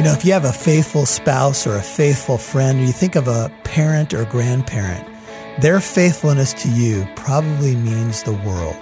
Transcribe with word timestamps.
You 0.00 0.04
know, 0.04 0.12
if 0.12 0.24
you 0.24 0.32
have 0.32 0.46
a 0.46 0.52
faithful 0.54 1.04
spouse 1.04 1.66
or 1.66 1.76
a 1.76 1.82
faithful 1.82 2.38
friend, 2.38 2.80
or 2.80 2.84
you 2.84 2.90
think 2.90 3.16
of 3.16 3.28
a 3.28 3.52
parent 3.64 4.14
or 4.14 4.24
grandparent, 4.24 5.06
their 5.60 5.78
faithfulness 5.78 6.54
to 6.54 6.70
you 6.70 7.06
probably 7.16 7.76
means 7.76 8.22
the 8.22 8.32
world. 8.32 8.78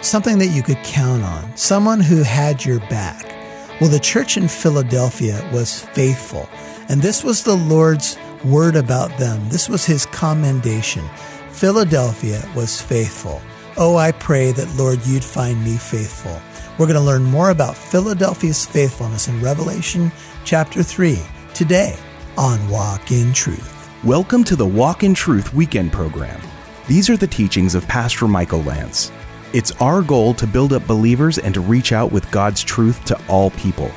Something 0.00 0.38
that 0.38 0.54
you 0.54 0.62
could 0.62 0.78
count 0.84 1.24
on, 1.24 1.56
someone 1.56 2.00
who 2.00 2.22
had 2.22 2.64
your 2.64 2.78
back. 2.78 3.34
Well, 3.80 3.90
the 3.90 3.98
church 3.98 4.36
in 4.36 4.46
Philadelphia 4.46 5.44
was 5.52 5.80
faithful, 5.86 6.48
and 6.88 7.02
this 7.02 7.24
was 7.24 7.42
the 7.42 7.56
Lord's 7.56 8.16
word 8.44 8.76
about 8.76 9.18
them. 9.18 9.48
This 9.48 9.68
was 9.68 9.84
his 9.84 10.06
commendation. 10.06 11.04
Philadelphia 11.50 12.48
was 12.54 12.80
faithful. 12.80 13.42
Oh, 13.76 13.96
I 13.96 14.12
pray 14.12 14.52
that, 14.52 14.76
Lord, 14.76 15.04
you'd 15.04 15.24
find 15.24 15.64
me 15.64 15.78
faithful. 15.78 16.40
We're 16.78 16.86
going 16.86 16.94
to 16.94 17.00
learn 17.00 17.24
more 17.24 17.50
about 17.50 17.76
Philadelphia's 17.76 18.64
faithfulness 18.64 19.26
in 19.26 19.40
Revelation 19.40 20.12
chapter 20.44 20.82
3 20.82 21.18
today 21.54 21.96
on 22.36 22.68
Walk 22.68 23.10
in 23.10 23.32
Truth. 23.32 23.90
Welcome 24.04 24.44
to 24.44 24.56
the 24.56 24.66
Walk 24.66 25.02
in 25.02 25.14
Truth 25.14 25.54
weekend 25.54 25.90
program. 25.90 26.38
These 26.86 27.08
are 27.08 27.16
the 27.16 27.26
teachings 27.26 27.74
of 27.74 27.88
Pastor 27.88 28.28
Michael 28.28 28.62
Lance. 28.62 29.10
It's 29.54 29.72
our 29.80 30.02
goal 30.02 30.34
to 30.34 30.46
build 30.46 30.74
up 30.74 30.86
believers 30.86 31.38
and 31.38 31.54
to 31.54 31.62
reach 31.62 31.92
out 31.92 32.12
with 32.12 32.30
God's 32.30 32.62
truth 32.62 33.02
to 33.06 33.18
all 33.26 33.52
people. 33.52 33.90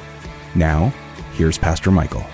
Now, 0.56 0.94
here's 1.34 1.58
Pastor 1.58 1.92
Michael. 1.92 2.26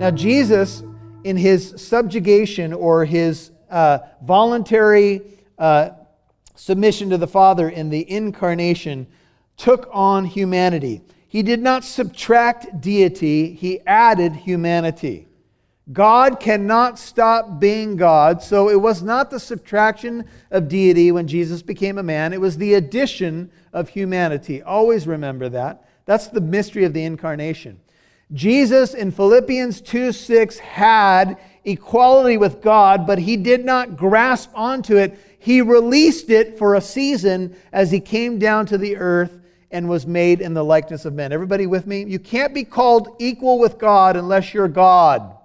Now, 0.00 0.10
Jesus 0.10 0.82
in 1.22 1.36
his 1.36 1.72
subjugation 1.76 2.72
or 2.72 3.04
his 3.04 3.52
uh, 3.70 4.00
voluntary 4.22 5.22
uh, 5.58 5.90
submission 6.56 7.10
to 7.10 7.18
the 7.18 7.26
Father 7.26 7.68
in 7.68 7.90
the 7.90 8.10
incarnation, 8.10 9.06
took 9.56 9.88
on 9.92 10.24
humanity. 10.24 11.02
He 11.28 11.42
did 11.42 11.60
not 11.60 11.84
subtract 11.84 12.80
deity, 12.80 13.52
he 13.52 13.80
added 13.86 14.34
humanity. 14.34 15.28
God 15.92 16.40
cannot 16.40 16.98
stop 16.98 17.60
being 17.60 17.96
God, 17.96 18.42
so 18.42 18.68
it 18.68 18.80
was 18.80 19.02
not 19.02 19.30
the 19.30 19.38
subtraction 19.38 20.24
of 20.50 20.68
deity 20.68 21.12
when 21.12 21.28
Jesus 21.28 21.62
became 21.62 21.98
a 21.98 22.02
man, 22.02 22.32
it 22.32 22.40
was 22.40 22.56
the 22.56 22.74
addition 22.74 23.52
of 23.72 23.88
humanity. 23.88 24.62
Always 24.62 25.06
remember 25.06 25.48
that. 25.50 25.88
That's 26.04 26.26
the 26.26 26.40
mystery 26.40 26.84
of 26.84 26.92
the 26.92 27.04
incarnation. 27.04 27.80
Jesus 28.32 28.94
in 28.94 29.12
Philippians 29.12 29.80
2 29.80 30.10
6 30.10 30.58
had 30.58 31.38
equality 31.64 32.36
with 32.36 32.60
God, 32.60 33.06
but 33.06 33.20
he 33.20 33.36
did 33.36 33.64
not 33.64 33.96
grasp 33.96 34.50
onto 34.54 34.96
it. 34.96 35.16
He 35.46 35.62
released 35.62 36.28
it 36.28 36.58
for 36.58 36.74
a 36.74 36.80
season 36.80 37.56
as 37.72 37.92
he 37.92 38.00
came 38.00 38.40
down 38.40 38.66
to 38.66 38.76
the 38.76 38.96
earth 38.96 39.38
and 39.70 39.88
was 39.88 40.04
made 40.04 40.40
in 40.40 40.54
the 40.54 40.64
likeness 40.64 41.04
of 41.04 41.14
men. 41.14 41.30
Everybody 41.30 41.68
with 41.68 41.86
me? 41.86 42.02
You 42.02 42.18
can't 42.18 42.52
be 42.52 42.64
called 42.64 43.14
equal 43.20 43.60
with 43.60 43.78
God 43.78 44.16
unless 44.16 44.52
you're 44.52 44.66
God. 44.66 45.36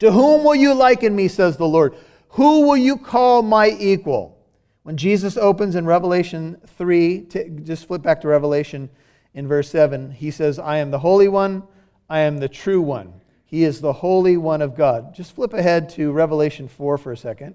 To 0.00 0.10
whom 0.10 0.42
will 0.42 0.56
you 0.56 0.74
liken 0.74 1.14
me, 1.14 1.28
says 1.28 1.56
the 1.56 1.68
Lord? 1.68 1.94
Who 2.30 2.66
will 2.66 2.76
you 2.76 2.96
call 2.96 3.42
my 3.42 3.70
equal? 3.70 4.44
When 4.82 4.96
Jesus 4.96 5.36
opens 5.36 5.76
in 5.76 5.86
Revelation 5.86 6.60
3, 6.76 7.28
just 7.62 7.86
flip 7.86 8.02
back 8.02 8.22
to 8.22 8.26
Revelation 8.26 8.90
in 9.34 9.46
verse 9.46 9.70
7, 9.70 10.10
he 10.10 10.32
says, 10.32 10.58
I 10.58 10.78
am 10.78 10.90
the 10.90 10.98
Holy 10.98 11.28
One 11.28 11.62
I 12.10 12.22
am 12.22 12.38
the 12.38 12.48
true 12.48 12.80
one. 12.80 13.14
He 13.44 13.62
is 13.62 13.80
the 13.80 13.92
Holy 13.92 14.36
One 14.36 14.62
of 14.62 14.76
God. 14.76 15.14
Just 15.14 15.36
flip 15.36 15.52
ahead 15.52 15.90
to 15.90 16.10
Revelation 16.10 16.66
4 16.66 16.98
for 16.98 17.12
a 17.12 17.16
second. 17.16 17.54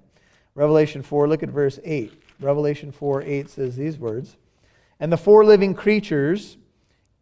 Revelation 0.57 1.03
4, 1.03 1.27
look 1.27 1.43
at 1.43 1.49
verse 1.49 1.79
8. 1.83 2.11
Revelation 2.39 2.91
4 2.91 3.21
8 3.21 3.47
says 3.47 3.75
these 3.75 3.99
words 3.99 4.37
And 4.99 5.11
the 5.11 5.17
four 5.17 5.45
living 5.45 5.75
creatures, 5.75 6.57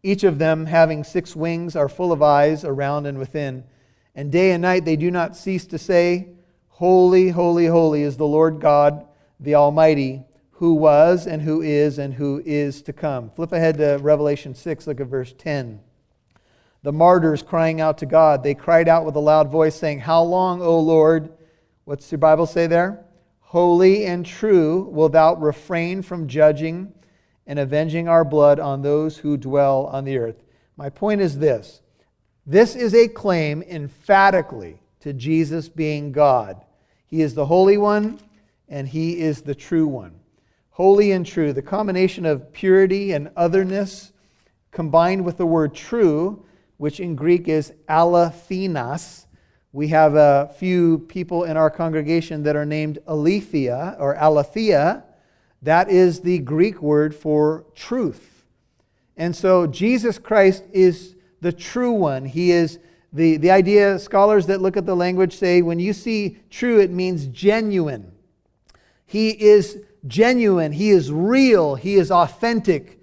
each 0.02 0.24
of 0.24 0.38
them 0.38 0.64
having 0.64 1.04
six 1.04 1.36
wings, 1.36 1.76
are 1.76 1.90
full 1.90 2.12
of 2.12 2.22
eyes 2.22 2.64
around 2.64 3.04
and 3.04 3.18
within. 3.18 3.64
And 4.14 4.32
day 4.32 4.52
and 4.52 4.62
night 4.62 4.86
they 4.86 4.96
do 4.96 5.10
not 5.10 5.36
cease 5.36 5.66
to 5.66 5.76
say, 5.76 6.28
Holy, 6.68 7.28
holy, 7.28 7.66
holy 7.66 8.04
is 8.04 8.16
the 8.16 8.26
Lord 8.26 8.58
God, 8.58 9.06
the 9.38 9.54
Almighty, 9.54 10.24
who 10.52 10.72
was 10.72 11.26
and 11.26 11.42
who 11.42 11.60
is 11.60 11.98
and 11.98 12.14
who 12.14 12.42
is 12.46 12.80
to 12.82 12.94
come. 12.94 13.28
Flip 13.28 13.52
ahead 13.52 13.76
to 13.76 13.98
Revelation 14.00 14.54
6, 14.54 14.86
look 14.86 14.98
at 14.98 15.08
verse 15.08 15.34
10 15.36 15.80
the 16.82 16.92
martyrs 16.92 17.42
crying 17.42 17.80
out 17.80 17.98
to 17.98 18.06
God. 18.06 18.44
They 18.44 18.54
cried 18.54 18.86
out 18.86 19.04
with 19.04 19.16
a 19.16 19.20
loud 19.20 19.50
voice, 19.50 19.74
saying, 19.74 19.98
How 19.98 20.22
long, 20.22 20.62
O 20.62 20.78
Lord? 20.78 21.32
What's 21.84 22.12
your 22.12 22.18
Bible 22.18 22.46
say 22.46 22.68
there? 22.68 23.05
Holy 23.50 24.04
and 24.06 24.26
true 24.26 24.88
will 24.90 25.08
thou 25.08 25.36
refrain 25.36 26.02
from 26.02 26.26
judging 26.26 26.92
and 27.46 27.60
avenging 27.60 28.08
our 28.08 28.24
blood 28.24 28.58
on 28.58 28.82
those 28.82 29.18
who 29.18 29.36
dwell 29.36 29.86
on 29.86 30.04
the 30.04 30.18
earth. 30.18 30.42
My 30.76 30.90
point 30.90 31.20
is 31.20 31.38
this 31.38 31.80
this 32.44 32.74
is 32.74 32.92
a 32.92 33.06
claim 33.06 33.62
emphatically 33.62 34.80
to 35.00 35.12
Jesus 35.12 35.68
being 35.68 36.10
God. 36.10 36.64
He 37.06 37.22
is 37.22 37.34
the 37.34 37.46
Holy 37.46 37.76
One 37.76 38.18
and 38.68 38.88
He 38.88 39.20
is 39.20 39.42
the 39.42 39.54
true 39.54 39.86
one. 39.86 40.18
Holy 40.70 41.12
and 41.12 41.24
true, 41.24 41.52
the 41.52 41.62
combination 41.62 42.26
of 42.26 42.52
purity 42.52 43.12
and 43.12 43.30
otherness 43.36 44.12
combined 44.72 45.24
with 45.24 45.36
the 45.36 45.46
word 45.46 45.72
true 45.72 46.44
which 46.78 46.98
in 46.98 47.14
Greek 47.14 47.46
is 47.46 47.72
alethinos. 47.88 49.25
We 49.76 49.88
have 49.88 50.14
a 50.14 50.54
few 50.58 51.00
people 51.00 51.44
in 51.44 51.58
our 51.58 51.68
congregation 51.68 52.44
that 52.44 52.56
are 52.56 52.64
named 52.64 52.98
Alethea 53.06 53.94
or 53.98 54.14
Aletheia. 54.14 55.04
That 55.60 55.90
is 55.90 56.20
the 56.20 56.38
Greek 56.38 56.80
word 56.80 57.14
for 57.14 57.66
truth. 57.74 58.46
And 59.18 59.36
so 59.36 59.66
Jesus 59.66 60.18
Christ 60.18 60.64
is 60.72 61.14
the 61.42 61.52
true 61.52 61.92
one. 61.92 62.24
He 62.24 62.52
is 62.52 62.78
the, 63.12 63.36
the 63.36 63.50
idea, 63.50 63.98
scholars 63.98 64.46
that 64.46 64.62
look 64.62 64.78
at 64.78 64.86
the 64.86 64.96
language 64.96 65.36
say, 65.36 65.60
when 65.60 65.78
you 65.78 65.92
see 65.92 66.38
true, 66.48 66.80
it 66.80 66.90
means 66.90 67.26
genuine. 67.26 68.12
He 69.04 69.28
is 69.28 69.82
genuine. 70.06 70.72
He 70.72 70.88
is 70.88 71.12
real. 71.12 71.74
He 71.74 71.96
is 71.96 72.10
authentic 72.10 72.98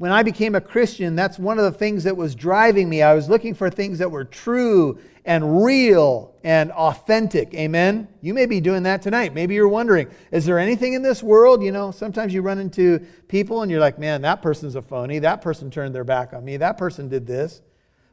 when 0.00 0.12
I 0.12 0.22
became 0.22 0.54
a 0.54 0.62
Christian, 0.62 1.14
that's 1.14 1.38
one 1.38 1.58
of 1.58 1.70
the 1.70 1.78
things 1.78 2.04
that 2.04 2.16
was 2.16 2.34
driving 2.34 2.88
me. 2.88 3.02
I 3.02 3.12
was 3.12 3.28
looking 3.28 3.52
for 3.52 3.68
things 3.68 3.98
that 3.98 4.10
were 4.10 4.24
true 4.24 4.98
and 5.26 5.62
real 5.62 6.34
and 6.42 6.72
authentic. 6.72 7.52
Amen? 7.52 8.08
You 8.22 8.32
may 8.32 8.46
be 8.46 8.62
doing 8.62 8.84
that 8.84 9.02
tonight. 9.02 9.34
Maybe 9.34 9.54
you're 9.54 9.68
wondering, 9.68 10.08
is 10.30 10.46
there 10.46 10.58
anything 10.58 10.94
in 10.94 11.02
this 11.02 11.22
world? 11.22 11.62
You 11.62 11.70
know, 11.70 11.90
sometimes 11.90 12.32
you 12.32 12.40
run 12.40 12.58
into 12.58 13.00
people 13.28 13.60
and 13.60 13.70
you're 13.70 13.78
like, 13.78 13.98
man, 13.98 14.22
that 14.22 14.40
person's 14.40 14.74
a 14.74 14.80
phony. 14.80 15.18
That 15.18 15.42
person 15.42 15.70
turned 15.70 15.94
their 15.94 16.02
back 16.02 16.32
on 16.32 16.46
me. 16.46 16.56
That 16.56 16.78
person 16.78 17.10
did 17.10 17.26
this. 17.26 17.60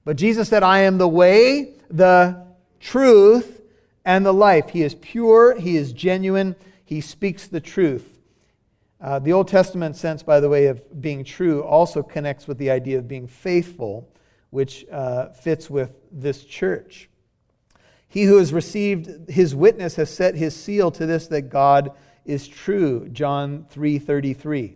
But 0.03 0.17
Jesus 0.17 0.49
said, 0.49 0.63
I 0.63 0.79
am 0.79 0.97
the 0.97 1.07
way, 1.07 1.75
the 1.89 2.47
truth, 2.81 3.61
and 4.03 4.25
the 4.25 4.33
life. 4.33 4.71
He 4.71 4.81
is 4.81 4.93
pure, 4.93 5.57
He 5.57 5.77
is 5.77 5.93
genuine, 5.93 6.57
He 6.83 6.99
speaks 6.99 7.47
the 7.47 7.61
truth. 7.61 8.16
Uh, 8.99 9.19
the 9.19 9.33
Old 9.33 9.47
Testament 9.47 9.95
sense, 9.95 10.23
by 10.23 10.39
the 10.39 10.49
way, 10.49 10.67
of 10.67 11.01
being 11.01 11.23
true 11.23 11.63
also 11.63 12.01
connects 12.01 12.47
with 12.47 12.57
the 12.57 12.71
idea 12.71 12.97
of 12.97 13.07
being 13.07 13.27
faithful, 13.27 14.09
which 14.49 14.85
uh, 14.91 15.29
fits 15.29 15.69
with 15.69 15.93
this 16.11 16.43
church. 16.43 17.09
He 18.07 18.23
who 18.23 18.37
has 18.37 18.53
received 18.53 19.29
his 19.29 19.53
witness 19.53 19.95
has 19.97 20.09
set 20.09 20.35
his 20.35 20.55
seal 20.55 20.91
to 20.91 21.05
this 21.05 21.27
that 21.27 21.49
God 21.49 21.91
is 22.25 22.47
true. 22.47 23.07
John 23.09 23.65
3:33. 23.71 24.75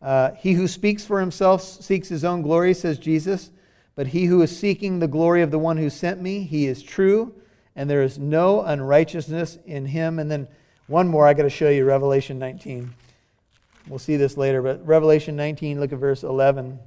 Uh, 0.00 0.32
he 0.32 0.54
who 0.54 0.66
speaks 0.66 1.04
for 1.04 1.20
himself 1.20 1.62
seeks 1.62 2.08
his 2.08 2.24
own 2.24 2.42
glory, 2.42 2.74
says 2.74 2.98
Jesus. 2.98 3.50
But 3.94 4.08
he 4.08 4.24
who 4.24 4.40
is 4.42 4.56
seeking 4.56 4.98
the 4.98 5.08
glory 5.08 5.42
of 5.42 5.50
the 5.50 5.58
one 5.58 5.76
who 5.76 5.90
sent 5.90 6.20
me, 6.20 6.44
he 6.44 6.66
is 6.66 6.82
true, 6.82 7.34
and 7.76 7.90
there 7.90 8.02
is 8.02 8.18
no 8.18 8.62
unrighteousness 8.62 9.58
in 9.66 9.86
him. 9.86 10.18
And 10.18 10.30
then 10.30 10.48
one 10.86 11.08
more 11.08 11.26
I 11.26 11.34
got 11.34 11.42
to 11.42 11.50
show 11.50 11.68
you, 11.68 11.84
Revelation 11.84 12.38
19. 12.38 12.94
We'll 13.88 13.98
see 13.98 14.16
this 14.16 14.36
later, 14.36 14.62
but 14.62 14.86
Revelation 14.86 15.36
19, 15.36 15.80
look 15.80 15.92
at 15.92 15.98
verse 15.98 16.22
11. 16.22 16.78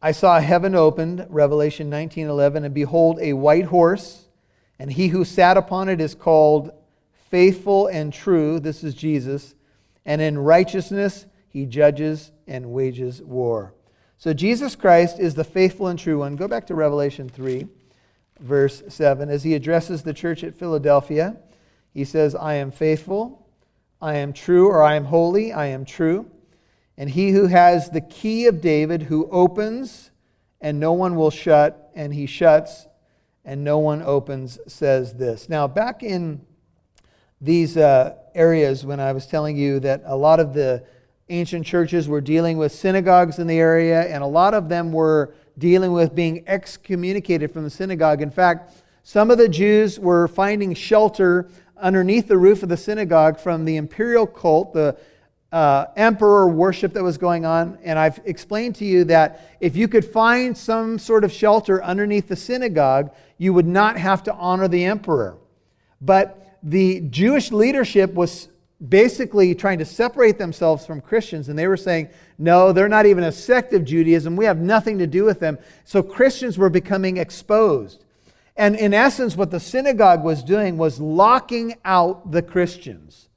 I 0.00 0.12
saw 0.12 0.40
heaven 0.40 0.74
opened, 0.74 1.26
Revelation 1.28 1.88
19, 1.90 2.26
11, 2.26 2.64
and 2.64 2.74
behold, 2.74 3.18
a 3.20 3.34
white 3.34 3.66
horse, 3.66 4.26
and 4.78 4.92
he 4.92 5.08
who 5.08 5.24
sat 5.24 5.56
upon 5.56 5.88
it 5.88 6.00
is 6.00 6.14
called 6.14 6.72
faithful 7.30 7.86
and 7.86 8.12
true. 8.12 8.58
This 8.58 8.82
is 8.82 8.94
Jesus. 8.94 9.54
And 10.04 10.20
in 10.20 10.38
righteousness 10.38 11.26
he 11.48 11.66
judges 11.66 12.32
and 12.46 12.72
wages 12.72 13.22
war. 13.22 13.74
So 14.18 14.32
Jesus 14.32 14.74
Christ 14.74 15.20
is 15.20 15.34
the 15.34 15.44
faithful 15.44 15.88
and 15.88 15.98
true 15.98 16.18
one. 16.18 16.36
Go 16.36 16.48
back 16.48 16.66
to 16.66 16.74
Revelation 16.74 17.28
3, 17.28 17.66
verse 18.40 18.82
7. 18.88 19.30
As 19.30 19.44
he 19.44 19.54
addresses 19.54 20.02
the 20.02 20.14
church 20.14 20.42
at 20.42 20.54
Philadelphia, 20.54 21.36
he 21.94 22.04
says, 22.04 22.34
I 22.34 22.54
am 22.54 22.70
faithful 22.70 23.41
I 24.02 24.16
am 24.16 24.32
true, 24.32 24.66
or 24.66 24.82
I 24.82 24.96
am 24.96 25.04
holy, 25.04 25.52
I 25.52 25.66
am 25.66 25.84
true. 25.84 26.28
And 26.98 27.08
he 27.08 27.30
who 27.30 27.46
has 27.46 27.88
the 27.88 28.00
key 28.00 28.46
of 28.46 28.60
David, 28.60 29.04
who 29.04 29.30
opens 29.30 30.10
and 30.60 30.80
no 30.80 30.92
one 30.92 31.14
will 31.14 31.30
shut, 31.30 31.90
and 31.94 32.12
he 32.12 32.26
shuts 32.26 32.86
and 33.44 33.62
no 33.62 33.78
one 33.78 34.02
opens, 34.02 34.58
says 34.66 35.14
this. 35.14 35.48
Now, 35.48 35.68
back 35.68 36.02
in 36.02 36.40
these 37.40 37.76
uh, 37.76 38.14
areas 38.34 38.84
when 38.84 39.00
I 39.00 39.12
was 39.12 39.26
telling 39.26 39.56
you 39.56 39.80
that 39.80 40.02
a 40.04 40.16
lot 40.16 40.40
of 40.40 40.52
the 40.52 40.84
ancient 41.28 41.64
churches 41.64 42.08
were 42.08 42.20
dealing 42.20 42.58
with 42.58 42.72
synagogues 42.72 43.38
in 43.38 43.46
the 43.46 43.58
area, 43.58 44.02
and 44.02 44.22
a 44.22 44.26
lot 44.26 44.52
of 44.52 44.68
them 44.68 44.92
were 44.92 45.34
dealing 45.58 45.92
with 45.92 46.14
being 46.14 46.44
excommunicated 46.48 47.52
from 47.52 47.64
the 47.64 47.70
synagogue. 47.70 48.20
In 48.20 48.30
fact, 48.30 48.74
some 49.04 49.30
of 49.30 49.38
the 49.38 49.48
Jews 49.48 49.98
were 49.98 50.28
finding 50.28 50.74
shelter 50.74 51.48
underneath 51.82 52.28
the 52.28 52.38
roof 52.38 52.62
of 52.62 52.68
the 52.68 52.76
synagogue 52.76 53.38
from 53.38 53.64
the 53.64 53.76
imperial 53.76 54.26
cult, 54.26 54.72
the 54.72 54.96
uh, 55.52 55.86
emperor 55.96 56.48
worship 56.48 56.94
that 56.94 57.02
was 57.02 57.18
going 57.18 57.44
on. 57.44 57.78
And 57.82 57.98
I've 57.98 58.20
explained 58.24 58.76
to 58.76 58.86
you 58.86 59.04
that 59.04 59.56
if 59.60 59.76
you 59.76 59.86
could 59.86 60.04
find 60.04 60.56
some 60.56 60.98
sort 60.98 61.24
of 61.24 61.32
shelter 61.32 61.82
underneath 61.84 62.28
the 62.28 62.36
synagogue, 62.36 63.10
you 63.36 63.52
would 63.52 63.66
not 63.66 63.98
have 63.98 64.22
to 64.24 64.32
honor 64.32 64.68
the 64.68 64.84
emperor. 64.84 65.36
But 66.00 66.58
the 66.62 67.00
Jewish 67.00 67.52
leadership 67.52 68.14
was 68.14 68.48
basically 68.88 69.54
trying 69.54 69.78
to 69.78 69.84
separate 69.84 70.38
themselves 70.38 70.86
from 70.86 71.00
Christians, 71.00 71.48
and 71.48 71.58
they 71.58 71.68
were 71.68 71.76
saying, 71.76 72.08
no, 72.38 72.72
they're 72.72 72.88
not 72.88 73.06
even 73.06 73.24
a 73.24 73.32
sect 73.32 73.74
of 73.74 73.84
Judaism. 73.84 74.34
We 74.34 74.44
have 74.46 74.58
nothing 74.58 74.98
to 74.98 75.06
do 75.06 75.24
with 75.24 75.38
them. 75.38 75.58
So 75.84 76.02
Christians 76.02 76.58
were 76.58 76.70
becoming 76.70 77.18
exposed. 77.18 78.04
And 78.56 78.76
in 78.76 78.92
essence, 78.92 79.36
what 79.36 79.50
the 79.50 79.60
synagogue 79.60 80.22
was 80.22 80.42
doing 80.42 80.76
was 80.76 81.00
locking 81.00 81.76
out 81.84 82.30
the 82.30 82.42
Christians. 82.42 83.28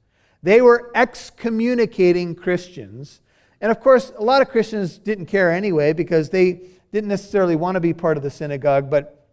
They 0.42 0.60
were 0.60 0.90
excommunicating 0.94 2.34
Christians. 2.34 3.20
And 3.60 3.70
of 3.70 3.80
course, 3.80 4.12
a 4.16 4.22
lot 4.22 4.42
of 4.42 4.48
Christians 4.48 4.98
didn't 4.98 5.26
care 5.26 5.50
anyway 5.50 5.92
because 5.92 6.30
they 6.30 6.60
didn't 6.92 7.08
necessarily 7.08 7.56
want 7.56 7.76
to 7.76 7.80
be 7.80 7.94
part 7.94 8.16
of 8.16 8.22
the 8.22 8.30
synagogue. 8.30 8.90
But 8.90 9.26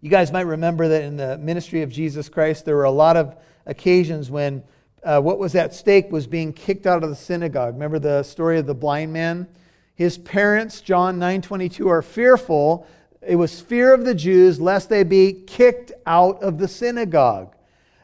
you 0.00 0.10
guys 0.10 0.30
might 0.30 0.42
remember 0.42 0.88
that 0.88 1.02
in 1.02 1.16
the 1.16 1.38
ministry 1.38 1.82
of 1.82 1.90
Jesus 1.90 2.28
Christ, 2.28 2.66
there 2.66 2.76
were 2.76 2.84
a 2.84 2.90
lot 2.90 3.16
of 3.16 3.36
occasions 3.66 4.30
when 4.30 4.62
uh, 5.02 5.20
what 5.20 5.38
was 5.38 5.54
at 5.54 5.74
stake 5.74 6.10
was 6.10 6.26
being 6.26 6.52
kicked 6.52 6.86
out 6.86 7.02
of 7.02 7.10
the 7.10 7.16
synagogue. 7.16 7.74
Remember 7.74 7.98
the 7.98 8.22
story 8.22 8.58
of 8.58 8.66
the 8.66 8.74
blind 8.74 9.12
man? 9.12 9.48
His 9.94 10.18
parents, 10.18 10.80
John 10.80 11.18
9:22, 11.18 11.88
are 11.88 12.02
fearful. 12.02 12.86
It 13.26 13.36
was 13.36 13.60
fear 13.60 13.94
of 13.94 14.04
the 14.04 14.14
Jews 14.14 14.60
lest 14.60 14.88
they 14.88 15.02
be 15.02 15.32
kicked 15.32 15.92
out 16.06 16.42
of 16.42 16.58
the 16.58 16.68
synagogue. 16.68 17.54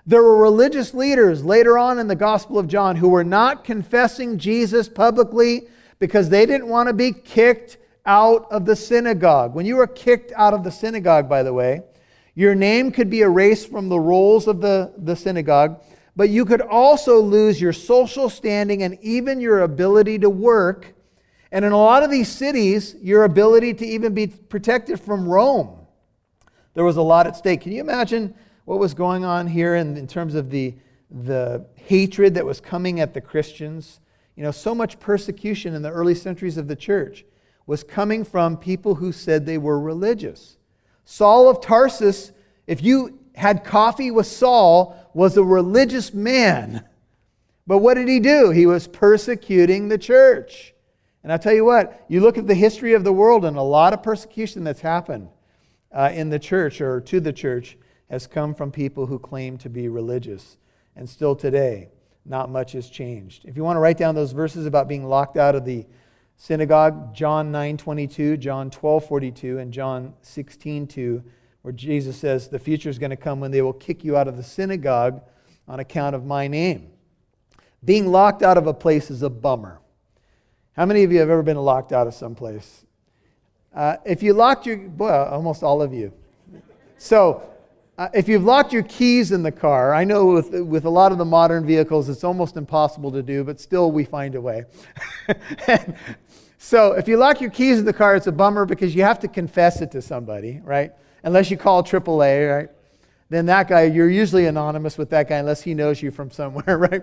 There 0.07 0.23
were 0.23 0.37
religious 0.37 0.95
leaders 0.95 1.45
later 1.45 1.79
on 1.79 1.99
in 1.99 2.09
the 2.09 2.17
Gospel 2.17 2.59
of 2.59 2.69
John 2.69 2.97
who 2.97 3.09
were 3.09 3.25
not 3.25 3.65
confessing 3.65 4.39
Jesus 4.39 4.89
publicly 4.89 5.69
because 5.99 6.29
they 6.29 6.47
didn't 6.47 6.69
want 6.69 6.89
to 6.89 6.93
be 6.93 7.13
kicked 7.13 7.77
out 8.07 8.51
of 8.51 8.65
the 8.65 8.75
synagogue. 8.75 9.55
When 9.55 9.67
you 9.67 9.77
were 9.77 9.87
kicked 9.87 10.33
out 10.37 10.55
of 10.55 10.65
the 10.65 10.73
synagogue, 10.73 11.29
by 11.29 11.43
the 11.43 11.53
way, 11.53 11.83
your 12.35 12.55
name 12.55 12.91
could 12.91 13.11
be 13.11 13.21
erased 13.21 13.71
from 13.71 13.89
the 13.89 14.01
rolls 14.01 14.47
of 14.47 14.61
the, 14.61 14.93
the 14.97 15.15
synagogue 15.15 15.81
but 16.17 16.29
you 16.29 16.45
could 16.45 16.61
also 16.61 17.19
lose 17.19 17.61
your 17.61 17.73
social 17.73 18.29
standing 18.29 18.83
and 18.83 18.99
even 19.01 19.41
your 19.41 19.61
ability 19.61 20.19
to 20.19 20.31
work. 20.31 20.93
And 21.53 21.65
in 21.65 21.73
a 21.73 21.77
lot 21.77 22.03
of 22.03 22.11
these 22.11 22.29
cities, 22.29 22.95
your 23.03 23.25
ability 23.25 23.75
to 23.75 23.87
even 23.87 24.15
be 24.15 24.29
protected 24.29 25.01
from 25.01 25.29
Rome. 25.29 25.87
There 26.75 26.85
was 26.85 26.97
a 26.97 27.03
lot 27.03 27.27
at 27.27 27.37
stake. 27.37 27.63
Can 27.63 27.73
you 27.73 27.81
imagine 27.81 28.35
what 28.65 28.79
was 28.79 28.95
going 28.95 29.25
on 29.25 29.47
here 29.47 29.75
in, 29.75 29.97
in 29.97 30.07
terms 30.07 30.35
of 30.35 30.51
the, 30.51 30.75
the 31.11 31.67
hatred 31.75 32.35
that 32.35 32.47
was 32.47 32.61
coming 32.61 33.01
at 33.01 33.15
the 33.15 33.21
Christians? 33.21 34.01
You 34.37 34.45
know, 34.45 34.53
so 34.53 34.75
much 34.75 35.01
persecution 35.01 35.75
in 35.75 35.83
the 35.83 35.91
early 35.91 36.15
centuries 36.15 36.57
of 36.57 36.69
the 36.69 36.77
church 36.77 37.25
was 37.67 37.83
coming 37.83 38.25
from 38.25 38.57
people 38.57 38.95
who 38.95 39.13
said 39.13 39.45
they 39.45 39.59
were 39.59 39.81
religious. 39.81 40.57
Saul 41.05 41.49
of 41.49 41.61
Tarsus, 41.61 42.33
if 42.67 42.83
you 42.83 43.19
had 43.35 43.65
coffee 43.65 44.11
with 44.11 44.27
Saul, 44.27 44.97
was 45.15 45.37
a 45.37 45.43
religious 45.43 46.15
man. 46.15 46.85
But 47.67 47.79
what 47.79 47.95
did 47.95 48.09
he 48.09 48.21
do? 48.21 48.51
He 48.51 48.67
was 48.67 48.87
persecuting 48.87 49.89
the 49.89 49.99
church. 49.99 50.75
And 51.23 51.33
I'll 51.33 51.39
tell 51.39 51.55
you 51.55 51.65
what, 51.65 52.05
you 52.09 52.21
look 52.21 52.39
at 52.39 52.47
the 52.47 52.55
history 52.55 52.95
of 52.95 53.05
the 53.05 53.13
world, 53.13 53.45
and 53.45 53.57
a 53.57 53.63
lot 53.63 53.93
of 53.93 54.03
persecution 54.03 54.65
that's 54.65 54.81
happened 54.81 55.29
uh, 55.93 56.11
in 56.13 56.31
the 56.31 56.39
church 56.39 56.81
or 56.81 57.01
to 57.03 57.21
the 57.21 57.33
church 57.33 57.77
has 58.09 58.27
come 58.27 58.55
from 58.55 58.73
people 58.73 59.07
who 59.07 59.19
claim 59.19 59.59
to 59.59 59.69
be 59.69 59.89
religious. 59.89 60.57
And 60.97 61.09
still 61.09 61.37
today, 61.37 61.89
not 62.25 62.51
much 62.51 62.73
has 62.73 62.89
changed. 62.89 63.45
If 63.45 63.57
you 63.57 63.65
want 63.65 63.77
to 63.77 63.81
write 63.81 63.99
down 63.99 64.15
those 64.15 64.33
verses 64.33 64.67
about 64.67 64.89
being 64.89 65.05
locked 65.05 65.37
out 65.37 65.55
of 65.55 65.65
the 65.65 65.87
synagogue, 66.37 67.15
John 67.15 67.53
9 67.53 67.77
22, 67.77 68.37
John 68.39 68.71
12 68.71 69.05
42, 69.07 69.59
and 69.59 69.73
John 69.73 70.15
16 70.23 70.87
2 70.87 71.25
where 71.63 71.73
Jesus 71.73 72.17
says 72.17 72.49
the 72.49 72.59
future 72.59 72.89
is 72.89 72.99
going 72.99 73.11
to 73.11 73.17
come 73.17 73.41
when 73.41 73.51
they 73.51 73.63
will 73.63 73.73
kick 73.73 74.05
you 74.05 74.17
out 74.17 74.29
of 74.29 74.37
the 74.37 74.43
synagogue 74.43 75.23
on 75.69 75.81
account 75.81 76.17
of 76.17 76.25
my 76.25 76.49
name. 76.49 76.91
Being 77.85 78.09
locked 78.09 78.43
out 78.43 78.59
of 78.59 78.67
a 78.67 78.75
place 78.75 79.11
is 79.11 79.23
a 79.23 79.31
bummer. 79.31 79.80
How 80.81 80.87
many 80.87 81.05
of 81.05 81.13
you 81.13 81.19
have 81.19 81.29
ever 81.29 81.43
been 81.43 81.59
locked 81.59 81.93
out 81.93 82.07
of 82.07 82.15
some 82.15 82.35
place? 82.35 82.87
Uh, 83.75 83.97
if 84.07 84.23
you 84.23 84.33
locked 84.33 84.65
your, 84.65 84.79
well, 84.97 85.27
almost 85.27 85.63
all 85.63 85.83
of 85.83 85.93
you. 85.93 86.11
So, 86.97 87.43
uh, 87.99 88.09
if 88.15 88.31
you've 88.31 88.45
locked 88.45 88.73
your 88.73 88.85
keys 88.85 89.31
in 89.31 89.43
the 89.43 89.53
car, 89.53 89.93
I 89.93 90.05
know 90.05 90.25
with, 90.25 90.55
with 90.55 90.87
a 90.87 90.89
lot 90.89 91.13
of 91.13 91.19
the 91.19 91.25
modern 91.27 91.67
vehicles 91.67 92.09
it's 92.09 92.25
almost 92.25 92.57
impossible 92.57 93.13
to 93.13 93.23
do, 93.23 93.45
but 93.45 93.61
still 93.61 93.93
we 93.93 94.07
find 94.07 94.35
a 94.37 94.41
way. 94.41 94.65
so, 96.57 96.93
if 96.93 97.07
you 97.07 97.19
lock 97.19 97.43
your 97.43 97.51
keys 97.51 97.79
in 97.79 97.85
the 97.85 97.93
car, 97.93 98.17
it's 98.17 98.27
a 98.27 98.33
bummer 98.33 98.65
because 98.65 98.95
you 98.95 99.03
have 99.03 99.21
to 99.21 99.29
confess 99.29 99.83
it 99.83 99.91
to 99.91 100.01
somebody, 100.01 100.63
right? 100.65 100.93
unless 101.25 101.51
you 101.51 101.59
call 101.59 101.85
AAA, 101.85 102.57
right? 102.57 102.71
Then 103.29 103.45
that 103.45 103.69
guy, 103.69 103.83
you're 103.83 104.09
usually 104.09 104.47
anonymous 104.47 104.97
with 104.97 105.11
that 105.11 105.29
guy 105.29 105.37
unless 105.37 105.61
he 105.61 105.75
knows 105.75 106.01
you 106.01 106.11
from 106.11 106.31
somewhere, 106.31 106.79
right? 106.91 107.03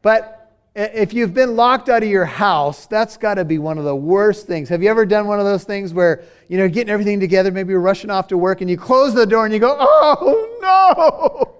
But 0.00 0.39
if 0.80 1.12
you've 1.12 1.34
been 1.34 1.56
locked 1.56 1.88
out 1.88 2.02
of 2.02 2.08
your 2.08 2.24
house, 2.24 2.86
that's 2.86 3.16
got 3.16 3.34
to 3.34 3.44
be 3.44 3.58
one 3.58 3.76
of 3.76 3.84
the 3.84 3.94
worst 3.94 4.46
things. 4.46 4.68
Have 4.68 4.82
you 4.82 4.88
ever 4.88 5.04
done 5.04 5.26
one 5.26 5.38
of 5.38 5.44
those 5.44 5.64
things 5.64 5.92
where, 5.92 6.22
you 6.48 6.58
know, 6.58 6.68
getting 6.68 6.90
everything 6.90 7.20
together, 7.20 7.50
maybe 7.50 7.70
you're 7.72 7.80
rushing 7.80 8.10
off 8.10 8.28
to 8.28 8.38
work 8.38 8.60
and 8.60 8.70
you 8.70 8.76
close 8.76 9.12
the 9.14 9.26
door 9.26 9.44
and 9.44 9.52
you 9.52 9.60
go, 9.60 9.76
oh 9.78 10.58
no! 10.62 11.56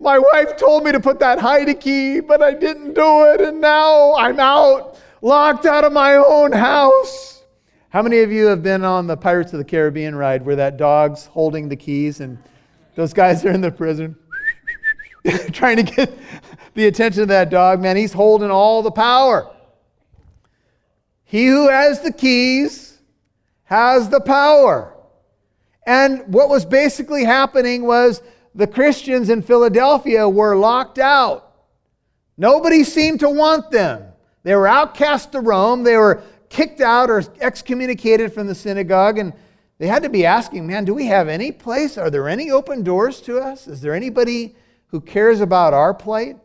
My 0.00 0.18
wife 0.18 0.56
told 0.56 0.84
me 0.84 0.92
to 0.92 1.00
put 1.00 1.20
that 1.20 1.38
hide 1.38 1.80
key, 1.80 2.20
but 2.20 2.42
I 2.42 2.54
didn't 2.54 2.94
do 2.94 3.24
it, 3.26 3.40
and 3.40 3.60
now 3.60 4.14
I'm 4.16 4.40
out, 4.40 4.98
locked 5.20 5.64
out 5.64 5.84
of 5.84 5.92
my 5.92 6.16
own 6.16 6.50
house. 6.50 7.44
How 7.90 8.02
many 8.02 8.20
of 8.20 8.32
you 8.32 8.46
have 8.46 8.62
been 8.62 8.84
on 8.84 9.06
the 9.06 9.16
Pirates 9.16 9.52
of 9.52 9.58
the 9.58 9.64
Caribbean 9.64 10.14
ride 10.16 10.44
where 10.44 10.56
that 10.56 10.76
dog's 10.76 11.26
holding 11.26 11.68
the 11.68 11.76
keys 11.76 12.20
and 12.20 12.36
those 12.94 13.12
guys 13.12 13.44
are 13.44 13.50
in 13.50 13.60
the 13.60 13.70
prison 13.70 14.16
trying 15.52 15.76
to 15.76 15.82
get 15.82 16.12
the 16.74 16.86
attention 16.86 17.22
of 17.22 17.28
that 17.28 17.50
dog? 17.50 17.80
Man, 17.80 17.96
he's 17.96 18.12
holding 18.12 18.50
all 18.50 18.82
the 18.82 18.90
power. 18.90 19.50
He 21.24 21.46
who 21.46 21.68
has 21.68 22.00
the 22.00 22.12
keys 22.12 22.98
has 23.64 24.08
the 24.08 24.20
power. 24.20 24.94
And 25.86 26.32
what 26.32 26.48
was 26.48 26.64
basically 26.64 27.24
happening 27.24 27.84
was 27.84 28.22
the 28.54 28.66
Christians 28.66 29.30
in 29.30 29.42
Philadelphia 29.42 30.28
were 30.28 30.56
locked 30.56 30.98
out. 30.98 31.54
Nobody 32.36 32.84
seemed 32.84 33.20
to 33.20 33.30
want 33.30 33.70
them. 33.70 34.04
They 34.42 34.54
were 34.54 34.68
outcast 34.68 35.32
to 35.32 35.40
Rome. 35.40 35.84
They 35.84 35.96
were 35.96 36.22
kicked 36.48 36.80
out 36.80 37.08
or 37.08 37.22
excommunicated 37.40 38.32
from 38.32 38.46
the 38.46 38.54
synagogue, 38.54 39.18
and 39.18 39.32
they 39.78 39.86
had 39.86 40.02
to 40.02 40.10
be 40.10 40.26
asking, 40.26 40.66
man, 40.66 40.84
do 40.84 40.92
we 40.92 41.06
have 41.06 41.28
any 41.28 41.50
place? 41.50 41.96
Are 41.96 42.10
there 42.10 42.28
any 42.28 42.50
open 42.50 42.82
doors 42.82 43.20
to 43.22 43.38
us? 43.38 43.66
Is 43.66 43.80
there 43.80 43.94
anybody 43.94 44.54
who 44.88 45.00
cares 45.00 45.40
about 45.40 45.72
our 45.72 45.94
plight? 45.94 46.36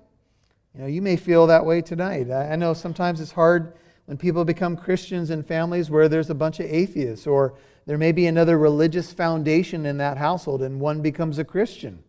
You 0.77 0.83
know, 0.83 0.89
you 0.89 1.01
may 1.01 1.15
feel 1.15 1.47
that 1.47 1.65
way 1.65 1.81
tonight. 1.81 2.29
I 2.29 2.55
know 2.55 2.75
sometimes 2.75 3.19
it's 3.19 3.31
hard 3.31 3.73
when 4.05 4.15
people 4.15 4.45
become 4.45 4.77
Christians 4.77 5.31
in 5.31 5.41
families 5.41 5.89
where 5.89 6.07
there's 6.07 6.29
a 6.29 6.35
bunch 6.35 6.59
of 6.59 6.67
atheists, 6.67 7.25
or 7.25 7.55
there 7.87 7.97
may 7.97 8.11
be 8.11 8.27
another 8.27 8.59
religious 8.59 9.11
foundation 9.11 9.87
in 9.87 9.97
that 9.97 10.17
household 10.17 10.61
and 10.61 10.79
one 10.79 11.01
becomes 11.01 11.39
a 11.39 11.43
Christian. 11.43 12.03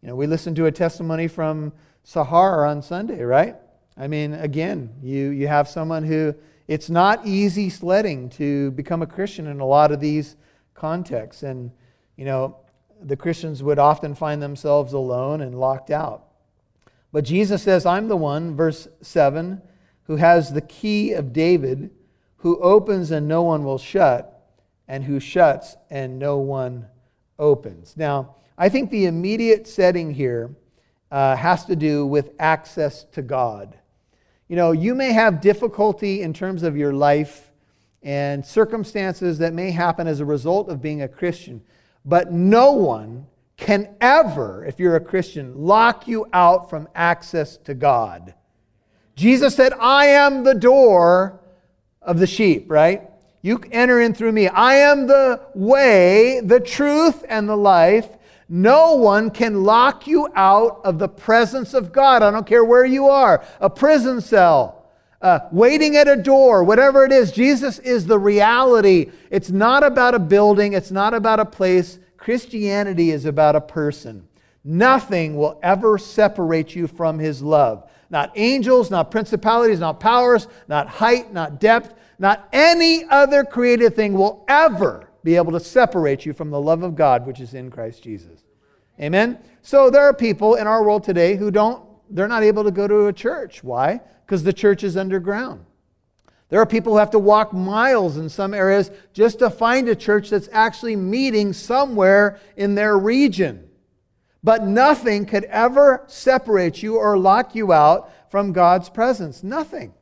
You 0.00 0.08
know, 0.08 0.16
we 0.16 0.26
listened 0.26 0.56
to 0.56 0.64
a 0.64 0.72
testimony 0.72 1.28
from 1.28 1.70
Sahar 2.02 2.66
on 2.66 2.80
Sunday, 2.80 3.22
right? 3.22 3.56
I 3.94 4.06
mean, 4.06 4.32
again, 4.32 4.90
you, 5.02 5.28
you 5.28 5.46
have 5.46 5.68
someone 5.68 6.02
who 6.02 6.34
it's 6.66 6.88
not 6.88 7.26
easy 7.26 7.68
sledding 7.68 8.30
to 8.30 8.70
become 8.70 9.02
a 9.02 9.06
Christian 9.06 9.48
in 9.48 9.60
a 9.60 9.66
lot 9.66 9.92
of 9.92 10.00
these 10.00 10.36
contexts. 10.72 11.42
And, 11.42 11.72
you 12.16 12.24
know, 12.24 12.56
the 13.02 13.16
Christians 13.16 13.62
would 13.62 13.78
often 13.78 14.14
find 14.14 14.40
themselves 14.40 14.94
alone 14.94 15.42
and 15.42 15.60
locked 15.60 15.90
out. 15.90 16.27
But 17.12 17.24
Jesus 17.24 17.62
says, 17.62 17.86
I'm 17.86 18.08
the 18.08 18.16
one, 18.16 18.54
verse 18.54 18.88
7, 19.00 19.62
who 20.04 20.16
has 20.16 20.52
the 20.52 20.60
key 20.60 21.12
of 21.12 21.32
David, 21.32 21.90
who 22.38 22.58
opens 22.60 23.10
and 23.10 23.26
no 23.26 23.42
one 23.42 23.64
will 23.64 23.78
shut, 23.78 24.34
and 24.86 25.04
who 25.04 25.20
shuts 25.20 25.76
and 25.90 26.18
no 26.18 26.38
one 26.38 26.86
opens. 27.38 27.94
Now, 27.96 28.36
I 28.56 28.68
think 28.68 28.90
the 28.90 29.06
immediate 29.06 29.68
setting 29.68 30.12
here 30.12 30.54
uh, 31.10 31.36
has 31.36 31.64
to 31.66 31.76
do 31.76 32.06
with 32.06 32.32
access 32.38 33.04
to 33.12 33.22
God. 33.22 33.78
You 34.48 34.56
know, 34.56 34.72
you 34.72 34.94
may 34.94 35.12
have 35.12 35.40
difficulty 35.40 36.22
in 36.22 36.32
terms 36.32 36.62
of 36.62 36.76
your 36.76 36.92
life 36.92 37.50
and 38.02 38.44
circumstances 38.44 39.38
that 39.38 39.52
may 39.52 39.70
happen 39.70 40.06
as 40.06 40.20
a 40.20 40.24
result 40.24 40.68
of 40.68 40.80
being 40.80 41.02
a 41.02 41.08
Christian, 41.08 41.62
but 42.04 42.32
no 42.32 42.72
one 42.72 43.26
can 43.58 43.94
ever, 44.00 44.64
if 44.64 44.80
you're 44.80 44.96
a 44.96 45.00
Christian, 45.00 45.52
lock 45.58 46.08
you 46.08 46.26
out 46.32 46.70
from 46.70 46.88
access 46.94 47.58
to 47.58 47.74
God. 47.74 48.32
Jesus 49.16 49.54
said, 49.56 49.72
I 49.74 50.06
am 50.06 50.44
the 50.44 50.54
door 50.54 51.40
of 52.00 52.20
the 52.20 52.26
sheep, 52.26 52.70
right? 52.70 53.02
You 53.42 53.60
enter 53.70 54.00
in 54.00 54.14
through 54.14 54.32
me. 54.32 54.46
I 54.46 54.76
am 54.76 55.08
the 55.08 55.40
way, 55.54 56.40
the 56.40 56.60
truth, 56.60 57.24
and 57.28 57.48
the 57.48 57.56
life. 57.56 58.08
No 58.48 58.94
one 58.94 59.30
can 59.30 59.64
lock 59.64 60.06
you 60.06 60.28
out 60.34 60.80
of 60.84 60.98
the 60.98 61.08
presence 61.08 61.74
of 61.74 61.92
God. 61.92 62.22
I 62.22 62.30
don't 62.30 62.46
care 62.46 62.64
where 62.64 62.84
you 62.84 63.08
are 63.08 63.44
a 63.60 63.68
prison 63.68 64.20
cell, 64.20 64.86
uh, 65.20 65.40
waiting 65.50 65.96
at 65.96 66.08
a 66.08 66.16
door, 66.16 66.62
whatever 66.62 67.04
it 67.04 67.12
is. 67.12 67.32
Jesus 67.32 67.80
is 67.80 68.06
the 68.06 68.18
reality. 68.18 69.10
It's 69.30 69.50
not 69.50 69.82
about 69.82 70.14
a 70.14 70.18
building, 70.20 70.74
it's 70.74 70.92
not 70.92 71.12
about 71.12 71.40
a 71.40 71.44
place. 71.44 71.98
Christianity 72.18 73.10
is 73.10 73.24
about 73.24 73.56
a 73.56 73.60
person. 73.60 74.28
Nothing 74.64 75.36
will 75.36 75.58
ever 75.62 75.96
separate 75.96 76.74
you 76.74 76.86
from 76.86 77.18
his 77.18 77.40
love. 77.40 77.88
Not 78.10 78.32
angels, 78.36 78.90
not 78.90 79.10
principalities, 79.10 79.80
not 79.80 80.00
powers, 80.00 80.48
not 80.66 80.88
height, 80.88 81.32
not 81.32 81.60
depth, 81.60 81.94
not 82.18 82.48
any 82.52 83.04
other 83.04 83.44
created 83.44 83.94
thing 83.94 84.14
will 84.14 84.44
ever 84.48 85.08
be 85.22 85.36
able 85.36 85.52
to 85.52 85.60
separate 85.60 86.26
you 86.26 86.32
from 86.32 86.50
the 86.50 86.60
love 86.60 86.82
of 86.82 86.96
God 86.96 87.26
which 87.26 87.40
is 87.40 87.54
in 87.54 87.70
Christ 87.70 88.02
Jesus. 88.02 88.42
Amen? 89.00 89.38
So 89.62 89.90
there 89.90 90.02
are 90.02 90.14
people 90.14 90.56
in 90.56 90.66
our 90.66 90.82
world 90.82 91.04
today 91.04 91.36
who 91.36 91.50
don't, 91.50 91.82
they're 92.10 92.28
not 92.28 92.42
able 92.42 92.64
to 92.64 92.70
go 92.70 92.88
to 92.88 93.06
a 93.06 93.12
church. 93.12 93.62
Why? 93.62 94.00
Because 94.26 94.42
the 94.42 94.52
church 94.52 94.82
is 94.82 94.96
underground. 94.96 95.64
There 96.48 96.60
are 96.60 96.66
people 96.66 96.92
who 96.92 96.98
have 96.98 97.10
to 97.10 97.18
walk 97.18 97.52
miles 97.52 98.16
in 98.16 98.28
some 98.28 98.54
areas 98.54 98.90
just 99.12 99.40
to 99.40 99.50
find 99.50 99.88
a 99.88 99.94
church 99.94 100.30
that's 100.30 100.48
actually 100.50 100.96
meeting 100.96 101.52
somewhere 101.52 102.40
in 102.56 102.74
their 102.74 102.96
region. 102.96 103.68
But 104.42 104.64
nothing 104.64 105.26
could 105.26 105.44
ever 105.44 106.04
separate 106.06 106.82
you 106.82 106.96
or 106.96 107.18
lock 107.18 107.54
you 107.54 107.72
out 107.72 108.10
from 108.30 108.52
God's 108.52 108.88
presence. 108.88 109.42
Nothing. 109.42 109.92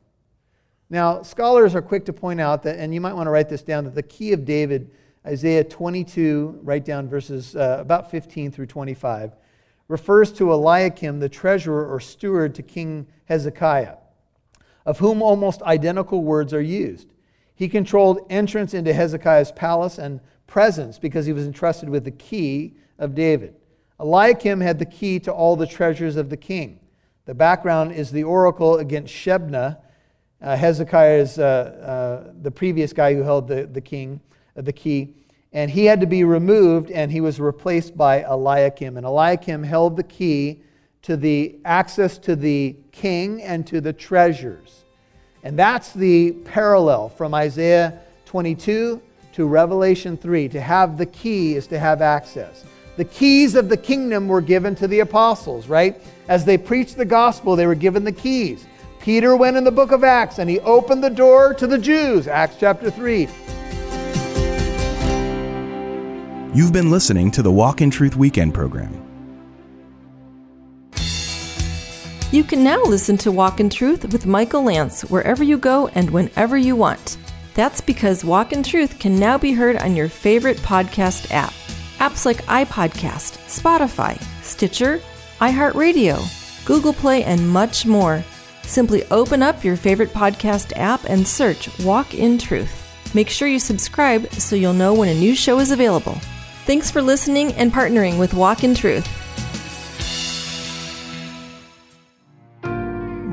Now, 0.89 1.21
scholars 1.21 1.75
are 1.75 1.81
quick 1.81 2.05
to 2.05 2.13
point 2.13 2.39
out 2.39 2.63
that, 2.63 2.79
and 2.79 2.93
you 2.93 3.01
might 3.01 3.13
want 3.13 3.27
to 3.27 3.31
write 3.31 3.49
this 3.49 3.61
down, 3.61 3.83
that 3.83 3.95
the 3.95 4.03
key 4.03 4.31
of 4.31 4.45
David, 4.45 4.91
Isaiah 5.25 5.63
22, 5.63 6.59
write 6.63 6.85
down 6.85 7.09
verses 7.09 7.55
uh, 7.55 7.77
about 7.81 8.09
15 8.09 8.51
through 8.51 8.67
25, 8.67 9.33
refers 9.89 10.31
to 10.33 10.53
Eliakim, 10.53 11.19
the 11.19 11.27
treasurer 11.27 11.85
or 11.85 11.99
steward 11.99 12.55
to 12.55 12.63
King 12.63 13.07
Hezekiah, 13.25 13.95
of 14.87 14.99
whom 14.99 15.21
almost 15.21 15.61
identical 15.63 16.23
words 16.23 16.53
are 16.53 16.61
used. 16.61 17.09
He 17.53 17.67
controlled 17.67 18.25
entrance 18.29 18.73
into 18.73 18.93
Hezekiah's 18.93 19.51
palace 19.51 19.97
and 19.97 20.21
presence 20.47 20.97
because 20.97 21.25
he 21.25 21.33
was 21.33 21.45
entrusted 21.45 21.89
with 21.89 22.05
the 22.05 22.11
key 22.11 22.73
of 22.97 23.13
David. 23.13 23.53
Eliakim 23.99 24.61
had 24.61 24.79
the 24.79 24.85
key 24.85 25.19
to 25.19 25.31
all 25.31 25.57
the 25.57 25.67
treasures 25.67 26.15
of 26.15 26.29
the 26.29 26.37
king. 26.37 26.79
The 27.25 27.33
background 27.33 27.91
is 27.91 28.11
the 28.11 28.23
oracle 28.23 28.77
against 28.77 29.13
Shebna. 29.13 29.77
Uh, 30.41 30.55
Hezekiah 30.55 31.17
is 31.17 31.37
uh, 31.37 31.43
uh, 32.27 32.31
the 32.41 32.51
previous 32.51 32.93
guy 32.93 33.13
who 33.13 33.23
held 33.23 33.49
the, 33.49 33.65
the 33.65 33.81
king, 33.81 34.21
uh, 34.55 34.61
the 34.61 34.71
key. 34.71 35.15
And 35.51 35.69
he 35.69 35.83
had 35.83 35.99
to 35.99 36.07
be 36.07 36.23
removed, 36.23 36.91
and 36.91 37.11
he 37.11 37.19
was 37.19 37.41
replaced 37.41 37.97
by 37.97 38.21
Eliakim. 38.21 38.95
And 38.95 39.05
Eliakim 39.05 39.63
held 39.63 39.97
the 39.97 40.03
key 40.03 40.61
to 41.07 41.17
the 41.17 41.55
access 41.65 42.17
to 42.19 42.35
the 42.35 42.75
king 42.91 43.41
and 43.41 43.65
to 43.65 43.81
the 43.81 43.93
treasures. 43.93 44.83
And 45.43 45.57
that's 45.57 45.91
the 45.93 46.33
parallel 46.45 47.09
from 47.09 47.33
Isaiah 47.33 47.99
22 48.25 49.01
to 49.33 49.45
Revelation 49.45 50.17
3. 50.17 50.49
To 50.49 50.61
have 50.61 50.97
the 50.97 51.05
key 51.05 51.55
is 51.55 51.65
to 51.67 51.79
have 51.79 52.01
access 52.01 52.63
the 52.97 53.05
keys 53.05 53.53
of 53.53 53.69
the 53.69 53.77
kingdom 53.77 54.27
were 54.27 54.41
given 54.41 54.75
to 54.75 54.87
the 54.87 54.99
apostles, 54.99 55.67
right? 55.67 56.01
As 56.27 56.43
they 56.43 56.57
preached 56.57 56.97
the 56.97 57.05
gospel, 57.05 57.55
they 57.55 57.67
were 57.67 57.75
given 57.75 58.03
the 58.03 58.11
keys. 58.11 58.65
Peter 58.99 59.37
went 59.37 59.55
in 59.55 59.63
the 59.63 59.71
book 59.71 59.91
of 59.91 60.03
Acts 60.03 60.39
and 60.39 60.49
he 60.49 60.59
opened 60.61 61.03
the 61.03 61.09
door 61.09 61.53
to 61.53 61.67
the 61.67 61.77
Jews, 61.77 62.27
Acts 62.27 62.55
chapter 62.59 62.89
3. 62.89 63.29
You've 66.53 66.73
been 66.73 66.89
listening 66.89 67.29
to 67.31 67.43
the 67.43 67.51
Walk 67.51 67.81
in 67.81 67.91
Truth 67.91 68.15
Weekend 68.15 68.55
program. 68.55 69.06
You 72.29 72.43
can 72.43 72.61
now 72.61 72.83
listen 72.83 73.15
to 73.19 73.31
Walk 73.31 73.61
in 73.61 73.69
Truth 73.69 74.11
with 74.11 74.25
Michael 74.25 74.63
Lance 74.63 75.03
wherever 75.03 75.45
you 75.45 75.57
go 75.57 75.87
and 75.87 76.09
whenever 76.09 76.57
you 76.57 76.75
want. 76.75 77.17
That's 77.53 77.79
because 77.79 78.25
Walk 78.25 78.51
in 78.51 78.63
Truth 78.63 78.99
can 78.99 79.17
now 79.17 79.37
be 79.37 79.53
heard 79.53 79.77
on 79.77 79.95
your 79.95 80.09
favorite 80.09 80.57
podcast 80.57 81.31
app. 81.31 81.53
Apps 81.99 82.25
like 82.25 82.43
iPodcast, 82.43 83.37
Spotify, 83.47 84.21
Stitcher, 84.43 84.99
iHeartRadio, 85.39 86.65
Google 86.65 86.91
Play, 86.91 87.23
and 87.23 87.47
much 87.47 87.85
more. 87.85 88.21
Simply 88.63 89.05
open 89.05 89.41
up 89.41 89.63
your 89.63 89.77
favorite 89.77 90.11
podcast 90.11 90.73
app 90.75 91.05
and 91.05 91.25
search 91.25 91.69
Walk 91.79 92.13
in 92.13 92.37
Truth. 92.37 93.15
Make 93.15 93.29
sure 93.29 93.47
you 93.47 93.57
subscribe 93.57 94.29
so 94.33 94.57
you'll 94.57 94.73
know 94.73 94.93
when 94.93 95.07
a 95.07 95.17
new 95.17 95.33
show 95.33 95.59
is 95.59 95.71
available. 95.71 96.15
Thanks 96.65 96.91
for 96.91 97.01
listening 97.01 97.53
and 97.53 97.71
partnering 97.71 98.19
with 98.19 98.33
Walk 98.33 98.65
in 98.65 98.75
Truth. 98.75 99.26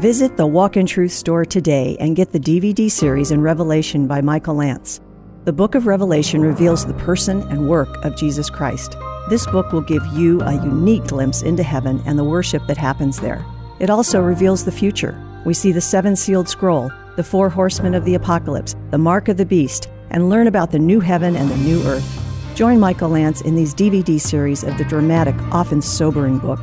Visit 0.05 0.37
the 0.37 0.47
Walk 0.47 0.77
in 0.77 0.85
Truth 0.85 1.13
store 1.13 1.47
today 1.47 1.97
and 1.99 2.15
get 2.15 2.31
the 2.31 2.39
DVD 2.39 2.91
series 2.91 3.31
in 3.31 3.41
Revelation 3.41 4.07
by 4.07 4.21
Michael 4.21 4.57
Lance. 4.57 5.01
The 5.47 5.53
book 5.55 5.75
of 5.75 5.87
Revelation 5.87 6.43
reveals 6.43 6.85
the 6.85 6.93
person 6.93 7.41
and 7.49 7.71
work 7.71 7.89
of 8.05 8.15
Jesus 8.15 8.51
Christ. 8.51 8.99
This 9.31 9.47
book 9.47 9.73
will 9.73 9.81
give 9.81 10.05
you 10.09 10.43
a 10.43 10.63
unique 10.63 11.07
glimpse 11.07 11.41
into 11.41 11.63
heaven 11.63 12.03
and 12.05 12.19
the 12.19 12.25
worship 12.25 12.67
that 12.67 12.77
happens 12.77 13.19
there. 13.19 13.43
It 13.81 13.89
also 13.89 14.21
reveals 14.21 14.67
the 14.67 14.71
future. 14.71 15.19
We 15.47 15.55
see 15.55 15.73
the 15.73 15.81
seven 15.81 16.17
sealed 16.17 16.51
scroll, 16.51 16.93
the 17.17 17.25
four 17.25 17.49
horsemen 17.49 17.95
of 17.95 18.05
the 18.05 18.15
apocalypse, 18.15 18.77
the 18.91 18.99
mark 18.99 19.29
of 19.29 19.39
the 19.39 19.47
beast, 19.47 19.89
and 20.11 20.29
learn 20.29 20.49
about 20.49 20.71
the 20.71 20.79
new 20.79 21.01
heaven 21.01 21.35
and 21.35 21.51
the 21.51 21.57
new 21.57 21.83
earth. 21.85 22.55
Join 22.55 22.79
Michael 22.79 23.09
Lance 23.09 23.41
in 23.41 23.55
these 23.55 23.75
DVD 23.75 24.21
series 24.21 24.65
of 24.65 24.77
the 24.77 24.85
dramatic, 24.85 25.35
often 25.51 25.81
sobering 25.81 26.41
book. 26.41 26.61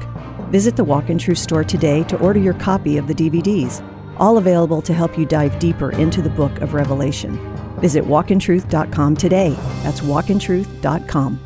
Visit 0.52 0.76
the 0.76 0.84
Walk 0.84 1.10
in 1.10 1.18
Truth 1.18 1.38
store 1.38 1.64
today 1.64 2.04
to 2.04 2.20
order 2.20 2.38
your 2.38 2.54
copy 2.56 2.98
of 2.98 3.08
the 3.08 3.14
DVDs, 3.14 3.82
all 4.18 4.38
available 4.38 4.82
to 4.82 4.94
help 4.94 5.18
you 5.18 5.26
dive 5.26 5.58
deeper 5.60 5.92
into 5.92 6.22
the 6.22 6.30
book 6.30 6.60
of 6.60 6.74
Revelation. 6.74 7.40
Visit 7.80 8.04
walkintruth.com 8.04 9.16
today. 9.16 9.52
That's 9.82 10.02
walkintruth.com. 10.02 11.40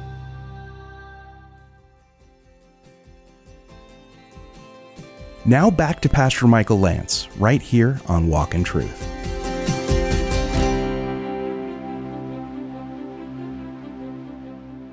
Now 5.46 5.70
back 5.70 6.02
to 6.02 6.10
Pastor 6.10 6.48
Michael 6.48 6.80
Lance, 6.80 7.28
right 7.38 7.62
here 7.62 8.02
on 8.08 8.28
Walk 8.28 8.56
in 8.56 8.64
Truth. 8.64 9.15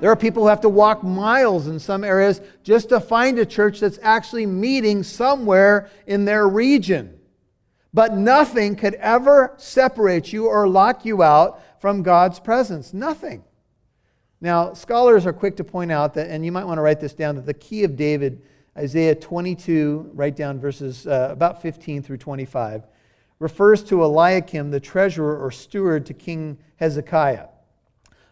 There 0.02 0.10
are 0.10 0.16
people 0.16 0.42
who 0.42 0.48
have 0.48 0.62
to 0.62 0.68
walk 0.68 1.04
miles 1.04 1.68
in 1.68 1.78
some 1.78 2.02
areas 2.02 2.40
just 2.64 2.88
to 2.88 2.98
find 2.98 3.38
a 3.38 3.46
church 3.46 3.78
that's 3.78 4.00
actually 4.02 4.46
meeting 4.46 5.04
somewhere 5.04 5.90
in 6.08 6.24
their 6.24 6.48
region. 6.48 7.20
But 7.94 8.16
nothing 8.16 8.74
could 8.74 8.94
ever 8.94 9.54
separate 9.58 10.32
you 10.32 10.46
or 10.46 10.66
lock 10.66 11.04
you 11.04 11.22
out 11.22 11.62
from 11.80 12.02
God's 12.02 12.40
presence. 12.40 12.92
Nothing. 12.92 13.44
Now, 14.40 14.72
scholars 14.72 15.24
are 15.24 15.32
quick 15.32 15.54
to 15.58 15.64
point 15.64 15.92
out 15.92 16.14
that, 16.14 16.30
and 16.30 16.44
you 16.44 16.50
might 16.50 16.64
want 16.64 16.78
to 16.78 16.82
write 16.82 16.98
this 16.98 17.14
down, 17.14 17.36
that 17.36 17.46
the 17.46 17.54
key 17.54 17.84
of 17.84 17.94
David, 17.94 18.42
Isaiah 18.76 19.14
22, 19.14 20.10
write 20.14 20.34
down 20.34 20.58
verses 20.58 21.06
uh, 21.06 21.28
about 21.30 21.62
15 21.62 22.02
through 22.02 22.16
25, 22.16 22.88
refers 23.38 23.84
to 23.84 24.04
Eliakim, 24.04 24.72
the 24.72 24.80
treasurer 24.80 25.38
or 25.38 25.52
steward 25.52 26.06
to 26.06 26.12
King 26.12 26.58
Hezekiah, 26.78 27.46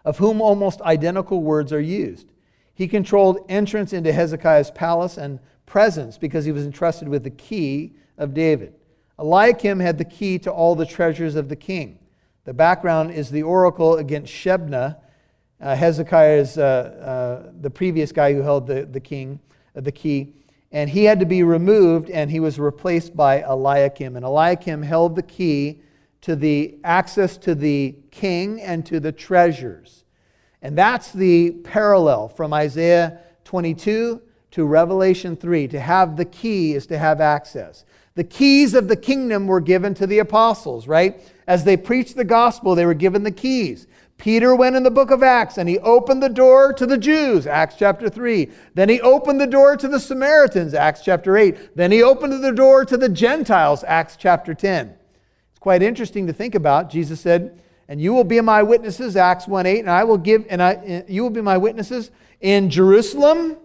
of 0.05 0.19
whom 0.19 0.41
almost 0.41 0.81
identical 0.83 1.43
words 1.43 1.73
are 1.73 1.81
used. 1.81 2.33
He 2.75 2.89
controlled 2.89 3.45
entrance 3.49 3.93
into 3.93 4.13
Hezekiah's 4.13 4.71
palace 4.71 5.19
and 5.19 5.39
presence 5.67 6.19
because 6.19 6.45
he 6.45 6.53
was 6.53 6.65
entrusted 6.65 7.09
with 7.09 7.25
the 7.25 7.31
key 7.31 7.95
of 8.17 8.35
David. 8.35 8.75
Eliakim 9.19 9.81
had 9.81 9.99
the 9.99 10.05
key 10.05 10.39
to 10.39 10.51
all 10.51 10.75
the 10.75 10.87
treasures 10.87 11.37
of 11.37 11.49
the 11.49 11.57
king. 11.57 11.99
The 12.45 12.55
background 12.55 13.13
is 13.13 13.31
the 13.31 13.43
oracle 13.43 13.97
against 13.99 14.33
Shebna. 14.33 14.97
Uh, 15.61 15.77
Hezekiah 15.77 16.39
is 16.39 16.57
uh, 16.57 16.63
uh, 16.65 17.53
the 17.61 17.69
previous 17.69 18.13
guy 18.13 18.33
who 18.33 18.41
held 18.41 18.67
the, 18.67 18.87
the 18.87 19.01
king, 19.01 19.39
uh, 19.77 19.83
the 19.83 19.93
key. 19.93 20.35
And 20.73 20.89
he 20.89 21.05
had 21.05 21.21
to 21.21 21.27
be 21.27 21.43
removed, 21.43 22.09
and 22.09 22.31
he 22.31 22.41
was 22.41 22.59
replaced 22.59 23.15
by 23.15 23.43
Eliakim. 23.43 24.17
And 24.17 24.25
Eliakim 24.25 24.83
held 24.83 25.17
the 25.17 25.23
key 25.23 25.83
to 26.23 26.37
the 26.37 26.79
access 26.85 27.37
to 27.39 27.55
the 27.55 27.97
king 28.11 28.61
and 28.61 28.85
to 28.87 29.01
the 29.01 29.13
treasures. 29.13 30.05
And 30.63 30.77
that's 30.77 31.13
the 31.13 31.53
parallel 31.53 32.29
from 32.29 32.53
Isaiah 32.53 33.19
22 33.45 34.21
to 34.53 34.65
Revelation 34.65 35.37
3. 35.37 35.69
To 35.69 35.81
have 35.81 36.17
the 36.17 36.25
key 36.25 36.75
is 36.75 36.87
to 36.89 36.99
have 36.99 37.21
access. 37.21 37.85
The 38.15 38.25
keys 38.25 38.75
of 38.75 38.89
the 38.89 38.97
kingdom 38.97 39.47
were 39.47 39.61
given 39.61 39.95
to 39.95 40.07
the 40.07 40.19
apostles, 40.19 40.87
right? 40.87 41.23
As 41.47 41.65
they 41.65 41.77
preached 41.77 42.17
the 42.17 42.25
gospel, 42.25 42.75
they 42.75 42.85
were 42.85 42.95
given 42.95 43.23
the 43.23 43.31
keys. 43.31 43.87
Peter 44.19 44.55
went 44.55 44.77
in 44.77 44.83
the 44.83 44.91
book 44.91 45.11
of 45.11 45.23
Acts 45.23 45.57
and 45.57 45.67
he 45.67 45.79
opened 45.79 46.23
the 46.23 46.29
door 46.29 46.75
to 46.75 46.85
the 46.85 46.99
Jews, 46.99 47.47
Acts 47.47 47.77
chapter 47.79 48.11
3. 48.11 48.51
Then 48.75 48.91
he 48.91 49.01
opened 49.01 49.41
the 49.41 49.47
door 49.47 49.79
to 49.79 49.89
the 49.89 49.99
Samaritans, 49.99 50.75
Acts 50.75 51.01
chapter 51.01 51.39
8. 51.39 51.75
Then 51.75 51.91
he 51.91 52.03
opened 52.03 52.45
the 52.45 52.53
door 52.53 52.85
to 52.85 52.99
the 52.99 53.09
Gentiles, 53.09 53.83
Acts 53.85 54.17
chapter 54.17 54.53
10. 54.53 54.95
Quite 55.61 55.83
interesting 55.83 56.27
to 56.27 56.33
think 56.33 56.55
about. 56.55 56.91
Jesus 56.91 57.21
said, 57.21 57.61
"And 57.89 58.01
you 58.01 58.13
will 58.13 58.25
be 58.25 58.41
my 58.41 58.63
witnesses, 58.63 59.17
Acts 59.17 59.47
1 59.47 59.67
8, 59.67 59.81
and 59.81 59.91
I 59.91 60.05
will 60.05 60.19
give 60.19 60.45
and 60.49 60.63
I 60.63 61.05
you 61.07 61.23
will 61.23 61.31
be 61.31 61.43
my 61.43 61.59
witnesses 61.59 62.11
in 62.41 62.71
Jerusalem, 62.71 63.57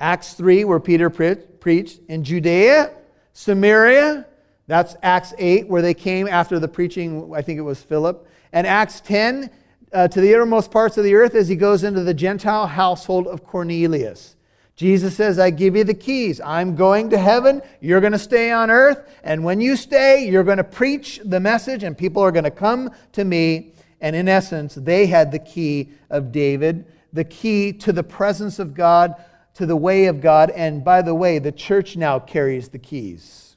Acts 0.00 0.34
3 0.34 0.64
where 0.64 0.80
Peter 0.80 1.10
pre- 1.10 1.34
preached, 1.34 2.00
in 2.08 2.24
Judea, 2.24 2.92
Samaria, 3.32 4.26
that's 4.66 4.96
Acts 5.02 5.34
8 5.38 5.68
where 5.68 5.82
they 5.82 5.94
came 5.94 6.28
after 6.28 6.58
the 6.58 6.68
preaching, 6.68 7.32
I 7.34 7.42
think 7.42 7.58
it 7.58 7.62
was 7.62 7.82
Philip 7.82 8.26
and 8.52 8.66
Acts 8.66 9.00
10, 9.00 9.50
uh, 9.92 10.08
to 10.08 10.20
the 10.20 10.34
uttermost 10.34 10.70
parts 10.70 10.96
of 10.96 11.04
the 11.04 11.14
earth 11.14 11.34
as 11.34 11.48
he 11.48 11.56
goes 11.56 11.84
into 11.84 12.02
the 12.02 12.14
Gentile 12.14 12.66
household 12.66 13.26
of 13.26 13.44
Cornelius. 13.44 14.36
Jesus 14.76 15.14
says, 15.14 15.38
I 15.38 15.50
give 15.50 15.76
you 15.76 15.84
the 15.84 15.94
keys. 15.94 16.40
I'm 16.40 16.74
going 16.74 17.10
to 17.10 17.18
heaven. 17.18 17.62
You're 17.80 18.00
going 18.00 18.12
to 18.12 18.18
stay 18.18 18.50
on 18.50 18.70
earth. 18.70 19.08
And 19.22 19.44
when 19.44 19.60
you 19.60 19.76
stay, 19.76 20.28
you're 20.28 20.42
going 20.42 20.58
to 20.58 20.64
preach 20.64 21.20
the 21.24 21.38
message, 21.38 21.84
and 21.84 21.96
people 21.96 22.22
are 22.22 22.32
going 22.32 22.44
to 22.44 22.50
come 22.50 22.90
to 23.12 23.24
me. 23.24 23.72
And 24.00 24.16
in 24.16 24.28
essence, 24.28 24.74
they 24.74 25.06
had 25.06 25.30
the 25.30 25.38
key 25.38 25.90
of 26.10 26.32
David, 26.32 26.86
the 27.12 27.24
key 27.24 27.72
to 27.74 27.92
the 27.92 28.02
presence 28.02 28.58
of 28.58 28.74
God, 28.74 29.14
to 29.54 29.64
the 29.64 29.76
way 29.76 30.06
of 30.06 30.20
God. 30.20 30.50
And 30.50 30.84
by 30.84 31.02
the 31.02 31.14
way, 31.14 31.38
the 31.38 31.52
church 31.52 31.96
now 31.96 32.18
carries 32.18 32.68
the 32.68 32.78
keys. 32.78 33.56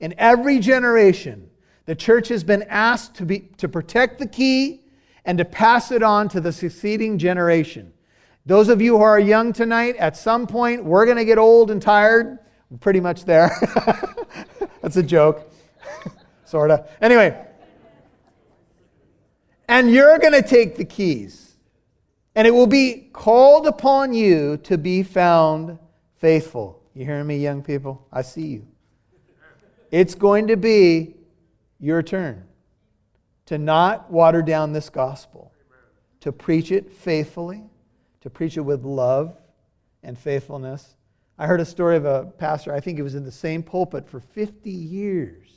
In 0.00 0.14
every 0.16 0.58
generation, 0.58 1.50
the 1.84 1.94
church 1.94 2.28
has 2.28 2.42
been 2.42 2.62
asked 2.64 3.16
to, 3.16 3.26
be, 3.26 3.40
to 3.58 3.68
protect 3.68 4.18
the 4.18 4.26
key 4.26 4.82
and 5.24 5.36
to 5.38 5.44
pass 5.44 5.92
it 5.92 6.02
on 6.02 6.28
to 6.30 6.40
the 6.40 6.52
succeeding 6.52 7.18
generation. 7.18 7.92
Those 8.44 8.68
of 8.68 8.82
you 8.82 8.96
who 8.96 9.02
are 9.02 9.20
young 9.20 9.52
tonight, 9.52 9.96
at 9.96 10.16
some 10.16 10.46
point, 10.46 10.84
we're 10.84 11.04
going 11.04 11.16
to 11.16 11.24
get 11.24 11.38
old 11.38 11.70
and 11.70 11.80
tired. 11.80 12.38
We're 12.70 12.78
pretty 12.78 13.00
much 13.00 13.24
there. 13.24 13.50
That's 14.82 14.96
a 14.96 15.02
joke. 15.02 15.52
sort 16.44 16.70
of. 16.70 16.88
Anyway. 17.00 17.46
And 19.68 19.90
you're 19.90 20.18
going 20.18 20.32
to 20.32 20.42
take 20.42 20.76
the 20.76 20.84
keys. 20.84 21.54
And 22.34 22.46
it 22.46 22.50
will 22.50 22.66
be 22.66 23.10
called 23.12 23.66
upon 23.66 24.12
you 24.12 24.56
to 24.64 24.76
be 24.76 25.02
found 25.02 25.78
faithful. 26.16 26.82
You 26.94 27.04
hearing 27.04 27.26
me, 27.26 27.38
young 27.38 27.62
people? 27.62 28.06
I 28.12 28.22
see 28.22 28.46
you. 28.46 28.66
It's 29.90 30.14
going 30.14 30.48
to 30.48 30.56
be 30.56 31.14
your 31.78 32.02
turn 32.02 32.44
to 33.46 33.58
not 33.58 34.10
water 34.10 34.40
down 34.40 34.72
this 34.72 34.88
gospel, 34.88 35.52
to 36.20 36.32
preach 36.32 36.72
it 36.72 36.92
faithfully, 36.92 37.62
to 38.22 38.30
preach 38.30 38.56
it 38.56 38.62
with 38.62 38.84
love 38.84 39.36
and 40.02 40.18
faithfulness. 40.18 40.96
I 41.38 41.46
heard 41.46 41.60
a 41.60 41.64
story 41.64 41.96
of 41.96 42.04
a 42.04 42.24
pastor, 42.24 42.74
I 42.74 42.80
think 42.80 42.98
he 42.98 43.02
was 43.02 43.14
in 43.14 43.24
the 43.24 43.32
same 43.32 43.62
pulpit 43.62 44.08
for 44.08 44.20
50 44.20 44.70
years. 44.70 45.48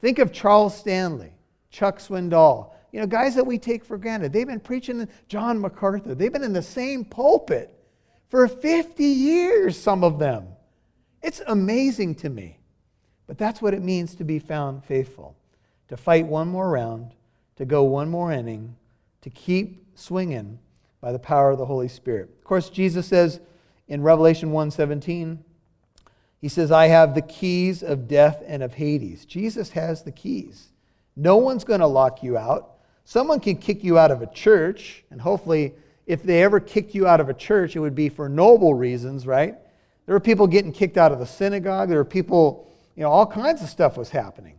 Think 0.00 0.18
of 0.18 0.32
Charles 0.32 0.76
Stanley, 0.76 1.32
Chuck 1.70 1.98
Swindoll, 1.98 2.72
you 2.92 3.00
know, 3.00 3.06
guys 3.06 3.34
that 3.34 3.46
we 3.46 3.58
take 3.58 3.84
for 3.84 3.98
granted. 3.98 4.32
They've 4.32 4.46
been 4.46 4.60
preaching 4.60 5.08
John 5.28 5.60
MacArthur. 5.60 6.14
They've 6.14 6.32
been 6.32 6.42
in 6.42 6.52
the 6.52 6.62
same 6.62 7.04
pulpit 7.04 7.74
for 8.28 8.48
50 8.48 9.04
years, 9.04 9.78
some 9.78 10.04
of 10.04 10.18
them. 10.18 10.48
It's 11.22 11.42
amazing 11.46 12.14
to 12.16 12.30
me. 12.30 12.58
But 13.26 13.36
that's 13.36 13.60
what 13.60 13.74
it 13.74 13.82
means 13.82 14.14
to 14.16 14.24
be 14.24 14.38
found 14.38 14.84
faithful 14.84 15.36
to 15.88 15.96
fight 15.96 16.26
one 16.26 16.48
more 16.48 16.70
round, 16.70 17.14
to 17.56 17.64
go 17.64 17.82
one 17.82 18.10
more 18.10 18.30
inning, 18.30 18.76
to 19.22 19.30
keep 19.30 19.86
swinging 19.94 20.58
by 21.00 21.12
the 21.12 21.18
power 21.18 21.50
of 21.50 21.58
the 21.58 21.66
Holy 21.66 21.88
Spirit. 21.88 22.30
Of 22.38 22.44
course, 22.44 22.70
Jesus 22.70 23.06
says 23.06 23.40
in 23.86 24.02
Revelation 24.02 24.52
1:17, 24.52 25.44
he 26.40 26.48
says, 26.48 26.70
"I 26.70 26.86
have 26.88 27.14
the 27.14 27.22
keys 27.22 27.82
of 27.82 28.08
death 28.08 28.42
and 28.46 28.62
of 28.62 28.74
Hades." 28.74 29.24
Jesus 29.24 29.70
has 29.70 30.02
the 30.02 30.12
keys. 30.12 30.68
No 31.16 31.36
one's 31.36 31.64
going 31.64 31.80
to 31.80 31.86
lock 31.86 32.22
you 32.22 32.36
out. 32.36 32.74
Someone 33.04 33.40
can 33.40 33.56
kick 33.56 33.82
you 33.82 33.98
out 33.98 34.10
of 34.10 34.22
a 34.22 34.26
church, 34.26 35.04
and 35.10 35.20
hopefully 35.20 35.74
if 36.06 36.22
they 36.22 36.42
ever 36.42 36.60
kicked 36.60 36.94
you 36.94 37.06
out 37.06 37.20
of 37.20 37.28
a 37.28 37.34
church, 37.34 37.76
it 37.76 37.80
would 37.80 37.94
be 37.94 38.08
for 38.08 38.28
noble 38.28 38.74
reasons, 38.74 39.26
right? 39.26 39.56
There 40.06 40.14
were 40.14 40.20
people 40.20 40.46
getting 40.46 40.72
kicked 40.72 40.96
out 40.96 41.12
of 41.12 41.18
the 41.18 41.26
synagogue. 41.26 41.88
There 41.88 41.98
were 41.98 42.04
people 42.04 42.68
you 42.98 43.04
know, 43.04 43.12
all 43.12 43.26
kinds 43.26 43.62
of 43.62 43.68
stuff 43.68 43.96
was 43.96 44.10
happening. 44.10 44.58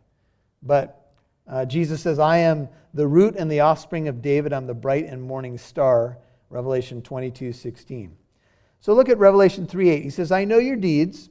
But 0.64 1.12
uh, 1.46 1.66
Jesus 1.66 2.02
says, 2.02 2.20
I 2.20 2.38
am 2.38 2.70
the 2.94 3.06
root 3.06 3.36
and 3.36 3.52
the 3.52 3.60
offspring 3.60 4.08
of 4.08 4.22
David. 4.22 4.54
I'm 4.54 4.66
the 4.66 4.74
bright 4.74 5.08
and 5.08 5.22
morning 5.22 5.58
star. 5.58 6.18
Revelation 6.50 7.02
22 7.02 7.54
16. 7.54 8.16
So 8.80 8.94
look 8.94 9.10
at 9.10 9.18
Revelation 9.18 9.68
3 9.68 9.90
8. 9.90 10.04
He 10.04 10.10
says, 10.10 10.32
I 10.32 10.46
know 10.46 10.58
your 10.58 10.76
deeds. 10.76 11.30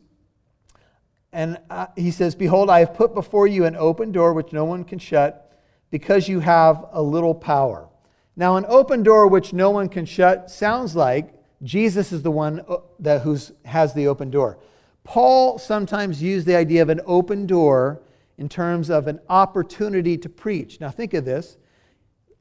And 1.32 1.58
uh, 1.68 1.86
he 1.96 2.10
says, 2.10 2.34
Behold, 2.34 2.70
I 2.70 2.80
have 2.80 2.94
put 2.94 3.14
before 3.14 3.46
you 3.46 3.64
an 3.64 3.76
open 3.76 4.12
door 4.12 4.32
which 4.32 4.52
no 4.52 4.64
one 4.64 4.84
can 4.84 4.98
shut 4.98 5.44
because 5.90 6.28
you 6.28 6.40
have 6.40 6.86
a 6.92 7.02
little 7.02 7.34
power. 7.34 7.88
Now, 8.36 8.56
an 8.56 8.66
open 8.68 9.02
door 9.02 9.26
which 9.26 9.52
no 9.52 9.70
one 9.70 9.88
can 9.88 10.04
shut 10.04 10.50
sounds 10.50 10.94
like 10.94 11.34
Jesus 11.62 12.12
is 12.12 12.22
the 12.22 12.30
one 12.30 12.64
uh, 12.68 12.76
that 13.00 13.22
who's, 13.22 13.52
has 13.64 13.94
the 13.94 14.06
open 14.06 14.30
door. 14.30 14.58
Paul 15.04 15.58
sometimes 15.58 16.22
used 16.22 16.46
the 16.46 16.54
idea 16.54 16.82
of 16.82 16.88
an 16.88 17.00
open 17.06 17.46
door 17.46 18.02
in 18.36 18.48
terms 18.48 18.90
of 18.90 19.08
an 19.08 19.18
opportunity 19.28 20.16
to 20.18 20.28
preach. 20.28 20.80
Now, 20.80 20.90
think 20.90 21.14
of 21.14 21.24
this. 21.24 21.56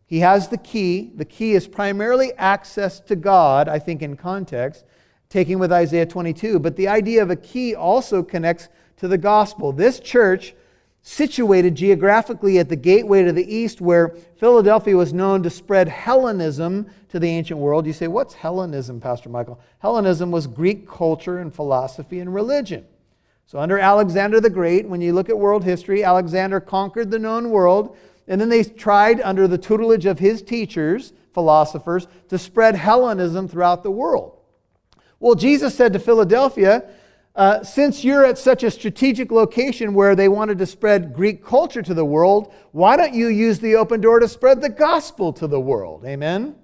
He 0.07 0.19
has 0.21 0.47
the 0.47 0.57
key. 0.57 1.11
The 1.15 1.25
key 1.25 1.53
is 1.53 1.67
primarily 1.67 2.33
access 2.33 2.99
to 3.01 3.15
God, 3.15 3.67
I 3.67 3.77
think, 3.77 4.01
in 4.01 4.15
context, 4.15 4.85
taking 5.29 5.59
with 5.59 5.71
Isaiah 5.71 6.05
22. 6.05 6.59
But 6.59 6.77
the 6.77 6.87
idea 6.87 7.21
of 7.21 7.29
a 7.29 7.35
key 7.35 7.75
also 7.75 8.23
connects 8.23 8.69
to 8.97 9.09
the 9.09 9.17
gospel. 9.17 9.73
This 9.73 9.99
church 9.99 10.55
situated 11.01 11.75
geographically 11.75 12.57
at 12.57 12.69
the 12.69 12.75
gateway 12.75 13.23
to 13.23 13.33
the 13.33 13.53
east, 13.53 13.79
where 13.79 14.09
Philadelphia 14.37 14.95
was 14.95 15.13
known 15.13 15.43
to 15.43 15.49
spread 15.49 15.89
Hellenism 15.89 16.87
to 17.09 17.19
the 17.19 17.29
ancient 17.29 17.59
world. 17.59 17.85
You 17.85 17.93
say, 17.93 18.07
What's 18.07 18.33
Hellenism, 18.33 19.01
Pastor 19.01 19.29
Michael? 19.29 19.59
Hellenism 19.79 20.31
was 20.31 20.47
Greek 20.47 20.87
culture 20.87 21.39
and 21.39 21.53
philosophy 21.53 22.19
and 22.19 22.33
religion. 22.33 22.85
So, 23.45 23.59
under 23.59 23.79
Alexander 23.79 24.41
the 24.41 24.49
Great, 24.49 24.87
when 24.87 24.99
you 24.99 25.13
look 25.13 25.29
at 25.29 25.37
world 25.37 25.63
history, 25.63 26.03
Alexander 26.03 26.59
conquered 26.59 27.11
the 27.11 27.19
known 27.19 27.49
world, 27.49 27.95
and 28.27 28.39
then 28.39 28.49
they 28.49 28.63
tried, 28.63 29.21
under 29.21 29.47
the 29.47 29.57
tutelage 29.57 30.05
of 30.05 30.19
his 30.19 30.41
teachers, 30.41 31.13
philosophers, 31.33 32.07
to 32.29 32.37
spread 32.37 32.75
Hellenism 32.75 33.47
throughout 33.47 33.83
the 33.83 33.91
world. 33.91 34.39
Well, 35.19 35.35
Jesus 35.35 35.75
said 35.75 35.93
to 35.93 35.99
Philadelphia, 35.99 36.89
uh, 37.35 37.63
since 37.63 38.03
you're 38.03 38.25
at 38.25 38.37
such 38.37 38.63
a 38.63 38.71
strategic 38.71 39.31
location 39.31 39.93
where 39.93 40.15
they 40.15 40.27
wanted 40.27 40.57
to 40.57 40.65
spread 40.65 41.13
Greek 41.13 41.45
culture 41.45 41.83
to 41.83 41.93
the 41.93 42.03
world, 42.03 42.51
why 42.71 42.97
don't 42.97 43.13
you 43.13 43.27
use 43.27 43.59
the 43.59 43.75
open 43.75 44.01
door 44.01 44.19
to 44.19 44.27
spread 44.27 44.59
the 44.59 44.69
gospel 44.69 45.31
to 45.33 45.47
the 45.47 45.59
world? 45.59 46.03
Amen? 46.05 46.55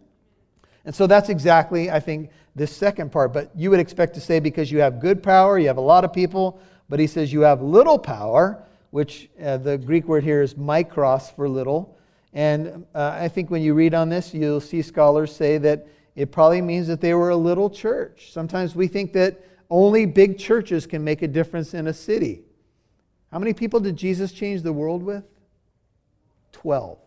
And 0.83 0.93
so 0.93 1.07
that's 1.07 1.29
exactly, 1.29 1.91
I 1.91 1.99
think, 1.99 2.31
this 2.55 2.75
second 2.75 3.11
part. 3.11 3.33
But 3.33 3.51
you 3.55 3.69
would 3.69 3.79
expect 3.79 4.15
to 4.15 4.21
say 4.21 4.39
because 4.39 4.71
you 4.71 4.79
have 4.79 4.99
good 4.99 5.21
power, 5.21 5.59
you 5.59 5.67
have 5.67 5.77
a 5.77 5.81
lot 5.81 6.03
of 6.03 6.11
people, 6.11 6.59
but 6.89 6.99
he 6.99 7.07
says 7.07 7.31
you 7.31 7.41
have 7.41 7.61
little 7.61 7.99
power, 7.99 8.63
which 8.93 9.27
uh, 9.43 9.57
the 9.57 9.75
Greek 9.75 10.07
word 10.07 10.23
here 10.23 10.43
is 10.43 10.53
mikros 10.53 11.35
for 11.35 11.49
little. 11.49 11.97
And 12.31 12.85
uh, 12.93 13.17
I 13.19 13.27
think 13.27 13.49
when 13.49 13.63
you 13.63 13.73
read 13.73 13.95
on 13.95 14.09
this, 14.09 14.35
you'll 14.35 14.61
see 14.61 14.83
scholars 14.83 15.35
say 15.35 15.57
that 15.57 15.87
it 16.15 16.31
probably 16.31 16.61
means 16.61 16.85
that 16.85 17.01
they 17.01 17.15
were 17.15 17.31
a 17.31 17.35
little 17.35 17.71
church. 17.71 18.31
Sometimes 18.31 18.75
we 18.75 18.87
think 18.87 19.11
that 19.13 19.41
only 19.71 20.05
big 20.05 20.37
churches 20.37 20.85
can 20.85 21.03
make 21.03 21.23
a 21.23 21.27
difference 21.27 21.73
in 21.73 21.87
a 21.87 21.93
city. 21.93 22.43
How 23.31 23.39
many 23.39 23.53
people 23.53 23.79
did 23.79 23.95
Jesus 23.95 24.31
change 24.31 24.61
the 24.61 24.71
world 24.71 25.01
with? 25.01 25.23
Twelve. 26.51 26.99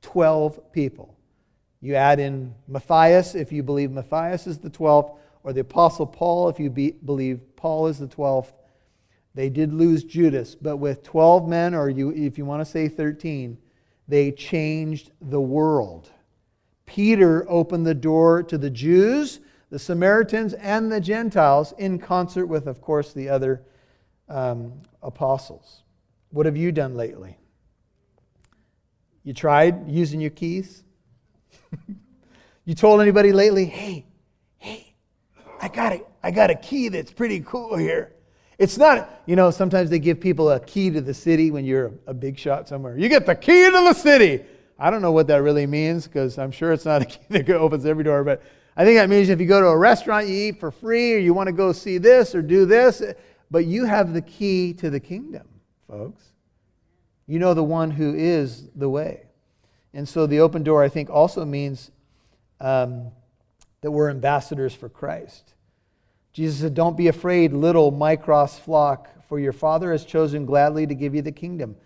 Twelve 0.00 0.72
people. 0.72 1.18
You 1.82 1.96
add 1.96 2.18
in 2.18 2.54
Matthias 2.66 3.34
if 3.34 3.52
you 3.52 3.62
believe 3.62 3.90
Matthias 3.90 4.46
is 4.46 4.56
the 4.56 4.70
twelfth, 4.70 5.12
or 5.42 5.52
the 5.52 5.60
Apostle 5.60 6.06
Paul 6.06 6.48
if 6.48 6.58
you 6.58 6.70
be, 6.70 6.92
believe 6.92 7.42
Paul 7.56 7.88
is 7.88 7.98
the 7.98 8.08
twelfth. 8.08 8.54
They 9.34 9.48
did 9.50 9.72
lose 9.72 10.04
Judas, 10.04 10.54
but 10.54 10.76
with 10.76 11.02
12 11.02 11.48
men, 11.48 11.74
or 11.74 11.88
you, 11.88 12.10
if 12.10 12.38
you 12.38 12.44
want 12.44 12.60
to 12.60 12.70
say 12.70 12.88
13, 12.88 13.58
they 14.06 14.30
changed 14.30 15.10
the 15.20 15.40
world. 15.40 16.10
Peter 16.86 17.44
opened 17.50 17.86
the 17.86 17.94
door 17.94 18.42
to 18.42 18.56
the 18.58 18.70
Jews 18.70 19.40
the 19.74 19.78
Samaritans 19.80 20.54
and 20.54 20.92
the 20.92 21.00
Gentiles 21.00 21.74
in 21.78 21.98
concert 21.98 22.46
with, 22.46 22.68
of 22.68 22.80
course, 22.80 23.12
the 23.12 23.28
other 23.28 23.64
um, 24.28 24.72
apostles. 25.02 25.82
What 26.30 26.46
have 26.46 26.56
you 26.56 26.70
done 26.70 26.94
lately? 26.94 27.36
You 29.24 29.34
tried 29.34 29.90
using 29.90 30.20
your 30.20 30.30
keys? 30.30 30.84
you 32.64 32.76
told 32.76 33.00
anybody 33.00 33.32
lately, 33.32 33.64
hey, 33.64 34.06
hey, 34.58 34.94
I 35.60 35.66
got 35.66 35.92
it. 35.92 36.06
I 36.22 36.30
got 36.30 36.50
a 36.50 36.54
key 36.54 36.88
that's 36.88 37.12
pretty 37.12 37.40
cool 37.40 37.76
here. 37.76 38.13
It's 38.58 38.78
not, 38.78 39.22
you 39.26 39.36
know, 39.36 39.50
sometimes 39.50 39.90
they 39.90 39.98
give 39.98 40.20
people 40.20 40.50
a 40.50 40.60
key 40.60 40.90
to 40.90 41.00
the 41.00 41.14
city 41.14 41.50
when 41.50 41.64
you're 41.64 41.92
a 42.06 42.14
big 42.14 42.38
shot 42.38 42.68
somewhere. 42.68 42.96
You 42.96 43.08
get 43.08 43.26
the 43.26 43.34
key 43.34 43.64
to 43.64 43.70
the 43.70 43.92
city. 43.92 44.44
I 44.78 44.90
don't 44.90 45.02
know 45.02 45.12
what 45.12 45.26
that 45.28 45.42
really 45.42 45.66
means 45.66 46.06
because 46.06 46.38
I'm 46.38 46.50
sure 46.50 46.72
it's 46.72 46.84
not 46.84 47.02
a 47.02 47.04
key 47.04 47.18
that 47.30 47.50
opens 47.50 47.84
every 47.86 48.04
door, 48.04 48.22
but 48.24 48.42
I 48.76 48.84
think 48.84 48.98
that 48.98 49.08
means 49.08 49.28
if 49.28 49.40
you 49.40 49.46
go 49.46 49.60
to 49.60 49.68
a 49.68 49.76
restaurant, 49.76 50.28
you 50.28 50.34
eat 50.34 50.60
for 50.60 50.70
free, 50.70 51.14
or 51.14 51.18
you 51.18 51.32
want 51.32 51.46
to 51.46 51.52
go 51.52 51.72
see 51.72 51.98
this 51.98 52.34
or 52.34 52.42
do 52.42 52.66
this, 52.66 53.02
but 53.50 53.66
you 53.66 53.84
have 53.84 54.12
the 54.12 54.22
key 54.22 54.72
to 54.74 54.90
the 54.90 54.98
kingdom, 55.00 55.48
folks. 55.88 56.24
You 57.26 57.38
know 57.38 57.54
the 57.54 57.64
one 57.64 57.90
who 57.90 58.14
is 58.14 58.68
the 58.74 58.88
way. 58.88 59.22
And 59.92 60.08
so 60.08 60.26
the 60.26 60.40
open 60.40 60.64
door, 60.64 60.82
I 60.82 60.88
think, 60.88 61.08
also 61.08 61.44
means 61.44 61.90
um, 62.60 63.12
that 63.80 63.92
we're 63.92 64.10
ambassadors 64.10 64.74
for 64.74 64.88
Christ. 64.88 65.53
Jesus 66.34 66.60
said, 66.60 66.74
Don't 66.74 66.96
be 66.96 67.08
afraid, 67.08 67.52
little 67.52 67.90
mikros 67.90 68.58
flock, 68.58 69.08
for 69.28 69.38
your 69.38 69.52
Father 69.52 69.92
has 69.92 70.04
chosen 70.04 70.44
gladly 70.44 70.86
to 70.86 70.94
give 70.94 71.14
you 71.14 71.22
the 71.22 71.32
kingdom. 71.32 71.76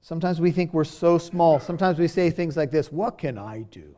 Sometimes 0.00 0.40
we 0.40 0.50
think 0.50 0.72
we're 0.72 0.84
so 0.84 1.18
small. 1.18 1.60
Sometimes 1.60 1.98
we 1.98 2.08
say 2.08 2.30
things 2.30 2.56
like 2.56 2.70
this 2.72 2.90
What 2.90 3.18
can 3.18 3.38
I 3.38 3.62
do? 3.70 3.96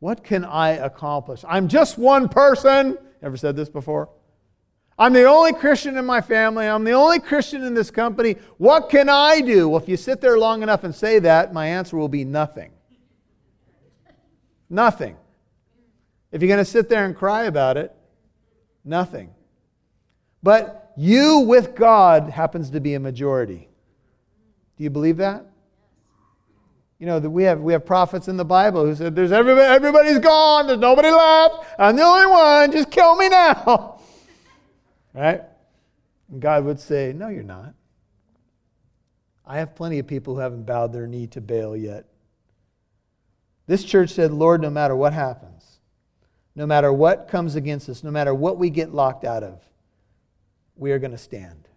What 0.00 0.24
can 0.24 0.44
I 0.44 0.70
accomplish? 0.70 1.44
I'm 1.48 1.68
just 1.68 1.96
one 1.96 2.28
person. 2.28 2.98
Ever 3.22 3.36
said 3.36 3.54
this 3.54 3.68
before? 3.68 4.10
I'm 4.98 5.12
the 5.12 5.24
only 5.24 5.52
Christian 5.52 5.96
in 5.96 6.04
my 6.04 6.20
family. 6.20 6.66
I'm 6.66 6.82
the 6.82 6.92
only 6.92 7.20
Christian 7.20 7.62
in 7.62 7.74
this 7.74 7.90
company. 7.90 8.36
What 8.58 8.90
can 8.90 9.08
I 9.08 9.40
do? 9.40 9.68
Well, 9.68 9.80
if 9.80 9.88
you 9.88 9.96
sit 9.96 10.20
there 10.20 10.36
long 10.38 10.64
enough 10.64 10.82
and 10.82 10.92
say 10.92 11.20
that, 11.20 11.54
my 11.54 11.68
answer 11.68 11.96
will 11.96 12.08
be 12.08 12.24
nothing. 12.24 12.72
Nothing. 14.68 15.16
If 16.32 16.42
you're 16.42 16.48
going 16.48 16.58
to 16.58 16.64
sit 16.64 16.88
there 16.88 17.04
and 17.04 17.16
cry 17.16 17.44
about 17.44 17.76
it, 17.76 17.94
nothing. 18.84 19.34
But 20.42 20.92
you 20.96 21.40
with 21.40 21.74
God 21.74 22.30
happens 22.30 22.70
to 22.70 22.80
be 22.80 22.94
a 22.94 23.00
majority. 23.00 23.68
Do 24.76 24.84
you 24.84 24.90
believe 24.90 25.18
that? 25.18 25.46
You 26.98 27.06
know, 27.06 27.18
we 27.18 27.42
have, 27.44 27.60
we 27.60 27.72
have 27.72 27.84
prophets 27.84 28.28
in 28.28 28.36
the 28.36 28.44
Bible 28.44 28.84
who 28.84 28.94
said, 28.94 29.16
There's 29.16 29.32
everybody, 29.32 29.66
everybody's 29.66 30.20
gone, 30.20 30.68
there's 30.68 30.78
nobody 30.78 31.10
left, 31.10 31.66
I'm 31.78 31.96
the 31.96 32.04
only 32.04 32.26
one, 32.26 32.70
just 32.70 32.90
kill 32.90 33.16
me 33.16 33.28
now. 33.28 34.00
right? 35.14 35.42
And 36.30 36.40
God 36.40 36.64
would 36.64 36.78
say, 36.78 37.12
No, 37.12 37.28
you're 37.28 37.42
not. 37.42 37.74
I 39.44 39.58
have 39.58 39.74
plenty 39.74 39.98
of 39.98 40.06
people 40.06 40.34
who 40.34 40.40
haven't 40.40 40.64
bowed 40.64 40.92
their 40.92 41.08
knee 41.08 41.26
to 41.28 41.40
Baal 41.40 41.76
yet. 41.76 42.06
This 43.66 43.84
church 43.84 44.10
said, 44.10 44.32
Lord, 44.32 44.62
no 44.62 44.70
matter 44.70 44.94
what 44.94 45.12
happens, 45.12 45.51
no 46.54 46.66
matter 46.66 46.92
what 46.92 47.28
comes 47.28 47.54
against 47.54 47.88
us, 47.88 48.04
no 48.04 48.10
matter 48.10 48.34
what 48.34 48.58
we 48.58 48.70
get 48.70 48.94
locked 48.94 49.24
out 49.24 49.42
of, 49.42 49.62
we 50.76 50.92
are 50.92 50.98
going 50.98 51.12
to 51.12 51.18
stand. 51.18 51.68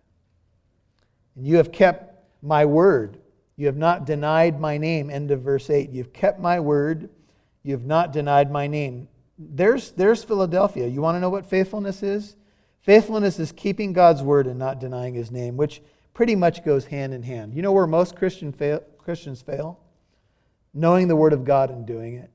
And 1.35 1.47
you 1.47 1.57
have 1.57 1.71
kept 1.71 2.15
my 2.41 2.65
word. 2.65 3.17
You 3.55 3.67
have 3.67 3.77
not 3.77 4.05
denied 4.05 4.59
my 4.59 4.77
name. 4.77 5.09
End 5.09 5.31
of 5.31 5.41
verse 5.41 5.69
8. 5.69 5.89
You've 5.91 6.13
kept 6.13 6.39
my 6.39 6.59
word. 6.59 7.09
You 7.63 7.73
have 7.73 7.85
not 7.85 8.11
denied 8.11 8.51
my 8.51 8.67
name. 8.67 9.07
There's, 9.37 9.91
there's 9.91 10.23
Philadelphia. 10.23 10.87
You 10.87 11.01
want 11.01 11.15
to 11.15 11.19
know 11.19 11.29
what 11.29 11.45
faithfulness 11.45 12.03
is? 12.03 12.35
Faithfulness 12.81 13.39
is 13.39 13.51
keeping 13.51 13.93
God's 13.93 14.21
word 14.21 14.47
and 14.47 14.59
not 14.59 14.79
denying 14.79 15.15
his 15.15 15.31
name, 15.31 15.57
which 15.57 15.81
pretty 16.13 16.35
much 16.35 16.63
goes 16.63 16.85
hand 16.85 17.13
in 17.13 17.23
hand. 17.23 17.53
You 17.53 17.61
know 17.61 17.71
where 17.71 17.87
most 17.87 18.15
Christian 18.15 18.51
fail, 18.51 18.81
Christians 18.97 19.41
fail? 19.41 19.79
Knowing 20.73 21.07
the 21.07 21.15
word 21.15 21.33
of 21.33 21.45
God 21.45 21.69
and 21.71 21.85
doing 21.85 22.15
it. 22.15 22.29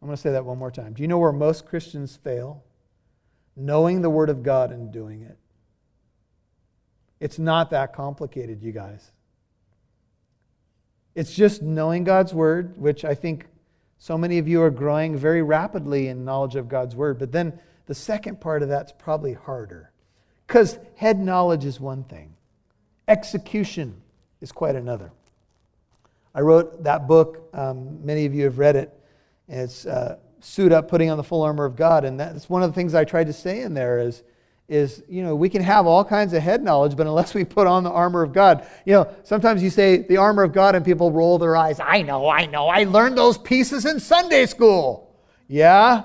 I'm 0.00 0.08
going 0.08 0.16
to 0.16 0.20
say 0.20 0.32
that 0.32 0.44
one 0.44 0.58
more 0.58 0.70
time. 0.70 0.92
Do 0.92 1.02
you 1.02 1.08
know 1.08 1.18
where 1.18 1.32
most 1.32 1.66
Christians 1.66 2.16
fail? 2.16 2.62
Knowing 3.56 4.02
the 4.02 4.10
word 4.10 4.28
of 4.28 4.42
God 4.42 4.70
and 4.70 4.92
doing 4.92 5.22
it. 5.22 5.38
It's 7.18 7.38
not 7.38 7.70
that 7.70 7.94
complicated, 7.94 8.62
you 8.62 8.72
guys. 8.72 9.10
It's 11.14 11.34
just 11.34 11.62
knowing 11.62 12.04
God's 12.04 12.34
word, 12.34 12.76
which 12.76 13.04
I 13.04 13.14
think 13.14 13.46
so 13.98 14.18
many 14.18 14.36
of 14.38 14.46
you 14.46 14.60
are 14.62 14.70
growing 14.70 15.16
very 15.16 15.42
rapidly 15.42 16.08
in 16.08 16.24
knowledge 16.24 16.56
of 16.56 16.68
God's 16.68 16.94
word. 16.94 17.18
But 17.18 17.32
then 17.32 17.58
the 17.86 17.94
second 17.94 18.40
part 18.40 18.62
of 18.62 18.68
that's 18.68 18.92
probably 18.92 19.32
harder. 19.32 19.90
Because 20.46 20.78
head 20.96 21.18
knowledge 21.18 21.64
is 21.64 21.80
one 21.80 22.04
thing, 22.04 22.34
execution 23.08 24.00
is 24.40 24.52
quite 24.52 24.76
another. 24.76 25.10
I 26.34 26.40
wrote 26.40 26.84
that 26.84 27.08
book, 27.08 27.48
um, 27.54 28.04
many 28.04 28.26
of 28.26 28.34
you 28.34 28.44
have 28.44 28.58
read 28.58 28.76
it. 28.76 28.92
It's 29.48 29.86
uh, 29.86 30.18
Suit 30.40 30.72
Up, 30.72 30.88
Putting 30.88 31.10
on 31.10 31.16
the 31.16 31.24
Full 31.24 31.42
Armor 31.42 31.64
of 31.64 31.76
God. 31.76 32.04
And 32.04 32.18
that's 32.18 32.48
one 32.48 32.62
of 32.62 32.70
the 32.70 32.74
things 32.74 32.94
I 32.94 33.04
tried 33.04 33.26
to 33.26 33.32
say 33.32 33.62
in 33.62 33.74
there 33.74 33.98
is 33.98 34.22
is, 34.68 35.04
you 35.08 35.22
know, 35.22 35.36
we 35.36 35.48
can 35.48 35.62
have 35.62 35.86
all 35.86 36.04
kinds 36.04 36.32
of 36.32 36.42
head 36.42 36.62
knowledge, 36.62 36.96
but 36.96 37.06
unless 37.06 37.34
we 37.34 37.44
put 37.44 37.66
on 37.66 37.84
the 37.84 37.90
armor 37.90 38.22
of 38.22 38.32
God, 38.32 38.66
you 38.84 38.94
know, 38.94 39.08
sometimes 39.22 39.62
you 39.62 39.70
say 39.70 39.98
the 39.98 40.16
armor 40.16 40.42
of 40.42 40.52
God 40.52 40.74
and 40.74 40.84
people 40.84 41.12
roll 41.12 41.38
their 41.38 41.56
eyes. 41.56 41.78
I 41.78 42.02
know, 42.02 42.28
I 42.28 42.46
know, 42.46 42.66
I 42.68 42.84
learned 42.84 43.16
those 43.16 43.38
pieces 43.38 43.86
in 43.86 44.00
Sunday 44.00 44.46
school. 44.46 45.14
Yeah, 45.46 46.02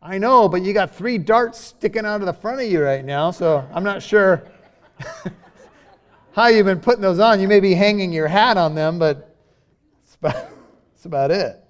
I 0.00 0.18
know, 0.18 0.48
but 0.48 0.62
you 0.62 0.72
got 0.72 0.94
three 0.94 1.18
darts 1.18 1.58
sticking 1.58 2.06
out 2.06 2.20
of 2.20 2.26
the 2.26 2.32
front 2.32 2.60
of 2.60 2.70
you 2.70 2.80
right 2.80 3.04
now, 3.04 3.32
so 3.32 3.68
I'm 3.72 3.82
not 3.82 4.02
sure 4.04 4.44
how 6.32 6.46
you've 6.46 6.66
been 6.66 6.80
putting 6.80 7.02
those 7.02 7.18
on. 7.18 7.40
You 7.40 7.48
may 7.48 7.58
be 7.58 7.74
hanging 7.74 8.12
your 8.12 8.28
hat 8.28 8.56
on 8.56 8.76
them, 8.76 9.00
but 9.00 9.36
that's 10.04 10.14
about, 10.14 10.50
about 11.04 11.30
it. 11.32 11.65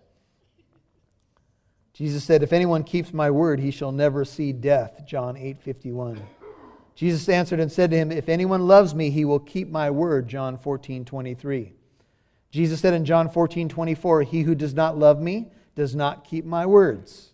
Jesus 1.97 2.25
said, 2.25 2.43
If 2.43 2.53
anyone 2.53 2.85
keeps 2.85 3.15
my 3.15 3.31
word, 3.31 3.59
he 3.59 3.71
shall 3.71 3.91
never 3.91 4.27
see 4.27 4.53
death. 4.53 5.07
John 5.07 5.35
8 5.35 5.63
51. 5.63 6.21
Jesus 6.95 7.27
answered 7.27 7.59
and 7.59 7.73
said 7.73 7.91
to 7.91 7.97
him, 7.97 8.13
If 8.13 8.29
anyone 8.29 8.67
loves 8.67 8.95
me, 8.95 9.09
he 9.09 9.25
will 9.25 9.41
keep 9.41 9.71
my 9.71 9.91
word. 9.91 10.29
John 10.29 10.59
14 10.59 11.07
23. 11.07 11.73
Jesus 12.51 12.81
said 12.81 12.93
in 12.93 13.07
John 13.07 13.31
14 13.31 13.71
24, 13.71 14.23
He 14.25 14.43
who 14.43 14.55
does 14.55 14.75
not 14.75 14.99
love 14.99 15.23
me 15.23 15.49
does 15.75 15.95
not 15.95 16.25
keep 16.25 16.45
my 16.45 16.67
words. 16.67 17.33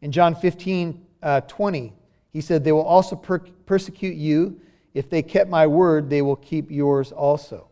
In 0.00 0.12
John 0.12 0.34
15 0.34 1.04
uh, 1.22 1.40
20, 1.42 1.92
he 2.32 2.40
said, 2.40 2.64
They 2.64 2.72
will 2.72 2.86
also 2.86 3.16
per- 3.16 3.40
persecute 3.66 4.16
you. 4.16 4.62
If 4.94 5.10
they 5.10 5.22
kept 5.22 5.50
my 5.50 5.66
word, 5.66 6.08
they 6.08 6.22
will 6.22 6.36
keep 6.36 6.70
yours 6.70 7.12
also. 7.12 7.68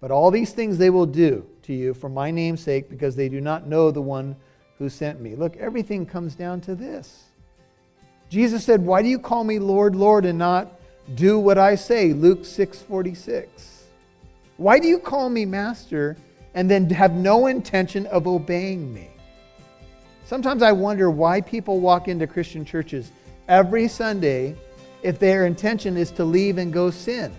But 0.00 0.10
all 0.10 0.32
these 0.32 0.52
things 0.52 0.76
they 0.76 0.90
will 0.90 1.06
do 1.06 1.46
to 1.62 1.72
you 1.72 1.94
for 1.94 2.08
my 2.08 2.32
name's 2.32 2.62
sake, 2.62 2.90
because 2.90 3.14
they 3.14 3.28
do 3.28 3.40
not 3.40 3.68
know 3.68 3.92
the 3.92 4.02
one 4.02 4.34
who 4.78 4.88
sent 4.88 5.20
me. 5.20 5.34
Look, 5.34 5.56
everything 5.56 6.06
comes 6.06 6.34
down 6.34 6.60
to 6.62 6.74
this. 6.74 7.24
Jesus 8.28 8.64
said, 8.64 8.84
Why 8.84 9.02
do 9.02 9.08
you 9.08 9.18
call 9.18 9.44
me 9.44 9.58
Lord, 9.58 9.94
Lord, 9.96 10.24
and 10.24 10.38
not 10.38 10.72
do 11.14 11.38
what 11.38 11.58
I 11.58 11.76
say? 11.76 12.12
Luke 12.12 12.44
6 12.44 12.82
46. 12.82 13.84
Why 14.56 14.78
do 14.78 14.88
you 14.88 14.98
call 14.98 15.28
me 15.28 15.44
Master 15.44 16.16
and 16.54 16.70
then 16.70 16.88
have 16.90 17.12
no 17.12 17.46
intention 17.46 18.06
of 18.06 18.26
obeying 18.26 18.92
me? 18.92 19.08
Sometimes 20.24 20.62
I 20.62 20.72
wonder 20.72 21.10
why 21.10 21.40
people 21.40 21.78
walk 21.78 22.08
into 22.08 22.26
Christian 22.26 22.64
churches 22.64 23.12
every 23.48 23.86
Sunday 23.86 24.56
if 25.02 25.18
their 25.18 25.46
intention 25.46 25.96
is 25.96 26.10
to 26.12 26.24
leave 26.24 26.58
and 26.58 26.72
go 26.72 26.90
sin. 26.90 27.32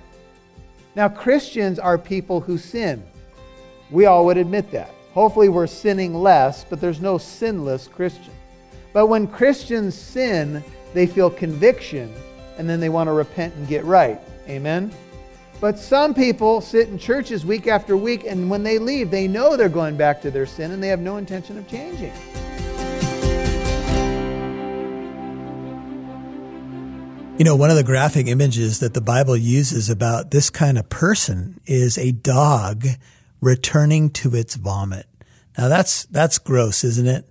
Now, 0.96 1.10
Christians 1.10 1.80
are 1.80 1.98
people 1.98 2.40
who 2.40 2.58
sin. 2.58 3.04
We 3.92 4.06
all 4.06 4.26
would 4.26 4.38
admit 4.38 4.72
that. 4.72 4.92
Hopefully, 5.14 5.50
we're 5.50 5.68
sinning 5.68 6.14
less, 6.14 6.64
but 6.64 6.80
there's 6.80 7.02
no 7.02 7.18
sinless 7.18 7.88
Christian. 7.88 8.34
But 8.94 9.08
when 9.08 9.28
Christians 9.28 9.96
sin, 9.96 10.64
they 10.94 11.08
feel 11.08 11.30
conviction 11.30 12.14
and 12.58 12.68
then 12.70 12.80
they 12.80 12.90
want 12.90 13.08
to 13.08 13.12
repent 13.12 13.54
and 13.56 13.68
get 13.68 13.86
right. 13.86 14.20
Amen? 14.48 14.92
But 15.60 15.80
some 15.80 16.14
people 16.14 16.62
sit 16.62 16.88
in 16.88 17.00
churches 17.00 17.46
week 17.46 17.68
after 17.68 17.98
week, 17.98 18.26
and 18.26 18.50
when 18.50 18.64
they 18.64 18.78
leave, 18.78 19.10
they 19.10 19.28
know 19.28 19.58
they're 19.58 19.70
going 19.70 19.98
back 19.98 20.22
to 20.22 20.32
their 20.32 20.46
sin 20.46 20.72
and 20.72 20.82
they 20.82 20.88
have 20.88 21.00
no 21.00 21.18
intention 21.18 21.58
of 21.58 21.68
changing. 21.68 22.14
You 27.40 27.44
know, 27.44 27.56
one 27.56 27.70
of 27.70 27.76
the 27.76 27.84
graphic 27.84 28.26
images 28.28 28.80
that 28.80 28.96
the 28.96 29.02
Bible 29.02 29.38
uses 29.38 29.92
about 29.92 30.32
this 30.32 30.50
kind 30.50 30.78
of 30.78 30.90
person 30.90 31.60
is 31.68 31.98
a 31.98 32.12
dog 32.12 32.86
returning 33.42 34.10
to 34.12 34.36
its 34.36 34.56
vomit. 34.56 35.06
Now 35.58 35.68
that's, 35.68 36.06
that's 36.06 36.40
gross, 36.40 36.84
isn't 36.84 37.08
it? 37.08 37.26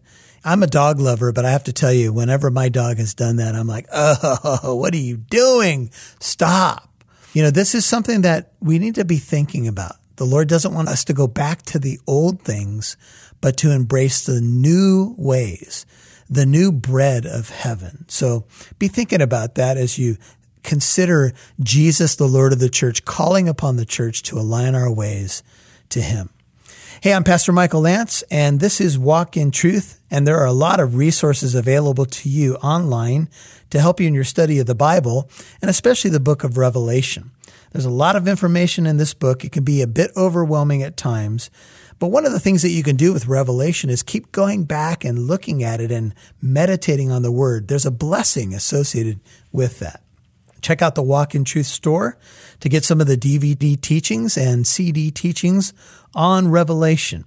I'm 0.44 0.62
a 0.62 0.68
dog 0.68 1.00
lover, 1.00 1.32
but 1.32 1.44
I 1.44 1.50
have 1.50 1.64
to 1.64 1.72
tell 1.72 1.92
you, 1.92 2.12
whenever 2.12 2.50
my 2.50 2.68
dog 2.68 2.98
has 2.98 3.14
done 3.14 3.36
that, 3.36 3.56
I'm 3.56 3.66
like, 3.66 3.86
oh, 3.92 4.74
what 4.80 4.94
are 4.94 4.98
you 4.98 5.16
doing? 5.16 5.90
Stop. 6.20 6.88
You 7.32 7.42
know, 7.42 7.50
this 7.50 7.74
is 7.74 7.84
something 7.84 8.22
that 8.22 8.52
we 8.60 8.78
need 8.78 8.94
to 8.94 9.04
be 9.04 9.16
thinking 9.16 9.66
about. 9.66 9.96
The 10.16 10.24
Lord 10.24 10.48
doesn't 10.48 10.72
want 10.72 10.88
us 10.88 11.04
to 11.06 11.12
go 11.12 11.26
back 11.26 11.62
to 11.62 11.78
the 11.78 11.98
old 12.06 12.42
things, 12.42 12.96
but 13.40 13.56
to 13.58 13.72
embrace 13.72 14.24
the 14.24 14.40
new 14.40 15.14
ways, 15.18 15.84
the 16.30 16.46
new 16.46 16.72
bread 16.72 17.26
of 17.26 17.50
heaven. 17.50 18.04
So 18.08 18.46
be 18.78 18.88
thinking 18.88 19.20
about 19.20 19.56
that 19.56 19.76
as 19.76 19.98
you 19.98 20.16
consider 20.62 21.32
Jesus, 21.60 22.14
the 22.14 22.26
Lord 22.26 22.52
of 22.52 22.60
the 22.60 22.70
church, 22.70 23.04
calling 23.04 23.48
upon 23.48 23.76
the 23.76 23.84
church 23.84 24.22
to 24.24 24.38
align 24.38 24.74
our 24.74 24.92
ways 24.92 25.42
to 25.90 26.00
him. 26.00 26.30
Hey, 27.02 27.12
I'm 27.12 27.24
Pastor 27.24 27.52
Michael 27.52 27.82
Lance, 27.82 28.22
and 28.30 28.58
this 28.58 28.80
is 28.80 28.98
Walk 28.98 29.36
in 29.36 29.50
Truth. 29.50 30.00
And 30.10 30.26
there 30.26 30.38
are 30.38 30.46
a 30.46 30.52
lot 30.52 30.80
of 30.80 30.96
resources 30.96 31.54
available 31.54 32.06
to 32.06 32.28
you 32.28 32.54
online 32.56 33.28
to 33.70 33.80
help 33.80 34.00
you 34.00 34.06
in 34.06 34.14
your 34.14 34.24
study 34.24 34.58
of 34.58 34.66
the 34.66 34.74
Bible, 34.74 35.28
and 35.60 35.68
especially 35.68 36.10
the 36.10 36.20
book 36.20 36.42
of 36.42 36.56
Revelation. 36.56 37.32
There's 37.72 37.84
a 37.84 37.90
lot 37.90 38.16
of 38.16 38.26
information 38.26 38.86
in 38.86 38.96
this 38.96 39.12
book. 39.12 39.44
It 39.44 39.52
can 39.52 39.64
be 39.64 39.82
a 39.82 39.86
bit 39.86 40.10
overwhelming 40.16 40.82
at 40.82 40.96
times. 40.96 41.50
But 41.98 42.08
one 42.08 42.24
of 42.24 42.32
the 42.32 42.40
things 42.40 42.62
that 42.62 42.70
you 42.70 42.82
can 42.82 42.96
do 42.96 43.12
with 43.12 43.26
Revelation 43.26 43.90
is 43.90 44.02
keep 44.02 44.32
going 44.32 44.64
back 44.64 45.04
and 45.04 45.26
looking 45.26 45.62
at 45.62 45.80
it 45.80 45.90
and 45.90 46.14
meditating 46.40 47.10
on 47.10 47.22
the 47.22 47.32
Word. 47.32 47.68
There's 47.68 47.86
a 47.86 47.90
blessing 47.90 48.54
associated 48.54 49.20
with 49.52 49.78
that. 49.80 50.02
Check 50.66 50.82
out 50.82 50.96
the 50.96 51.02
Walk 51.02 51.36
in 51.36 51.44
Truth 51.44 51.66
store 51.66 52.18
to 52.58 52.68
get 52.68 52.84
some 52.84 53.00
of 53.00 53.06
the 53.06 53.16
DVD 53.16 53.80
teachings 53.80 54.36
and 54.36 54.66
CD 54.66 55.12
teachings 55.12 55.72
on 56.12 56.50
Revelation. 56.50 57.24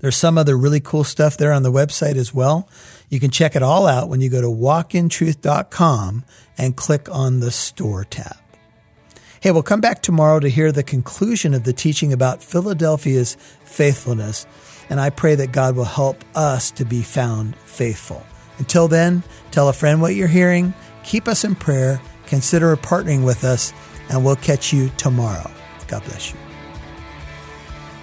There's 0.00 0.18
some 0.18 0.36
other 0.36 0.58
really 0.58 0.80
cool 0.80 1.02
stuff 1.02 1.38
there 1.38 1.54
on 1.54 1.62
the 1.62 1.72
website 1.72 2.16
as 2.16 2.34
well. 2.34 2.68
You 3.08 3.18
can 3.18 3.30
check 3.30 3.56
it 3.56 3.62
all 3.62 3.86
out 3.86 4.10
when 4.10 4.20
you 4.20 4.28
go 4.28 4.42
to 4.42 4.46
walkintruth.com 4.46 6.24
and 6.58 6.76
click 6.76 7.08
on 7.10 7.40
the 7.40 7.50
store 7.50 8.04
tab. 8.04 8.36
Hey, 9.40 9.52
we'll 9.52 9.62
come 9.62 9.80
back 9.80 10.02
tomorrow 10.02 10.38
to 10.38 10.50
hear 10.50 10.70
the 10.70 10.82
conclusion 10.82 11.54
of 11.54 11.64
the 11.64 11.72
teaching 11.72 12.12
about 12.12 12.42
Philadelphia's 12.42 13.38
faithfulness, 13.64 14.46
and 14.90 15.00
I 15.00 15.08
pray 15.08 15.34
that 15.34 15.52
God 15.52 15.76
will 15.76 15.84
help 15.84 16.22
us 16.34 16.70
to 16.72 16.84
be 16.84 17.00
found 17.00 17.56
faithful. 17.56 18.22
Until 18.58 18.86
then, 18.86 19.22
tell 19.50 19.70
a 19.70 19.72
friend 19.72 20.02
what 20.02 20.14
you're 20.14 20.28
hearing, 20.28 20.74
keep 21.04 21.26
us 21.26 21.42
in 21.42 21.54
prayer, 21.54 22.02
consider 22.30 22.74
partnering 22.76 23.24
with 23.24 23.44
us, 23.44 23.74
and 24.08 24.24
we'll 24.24 24.36
catch 24.36 24.72
you 24.72 24.88
tomorrow. 24.96 25.50
God 25.88 26.02
bless 26.04 26.32
you. 26.32 26.38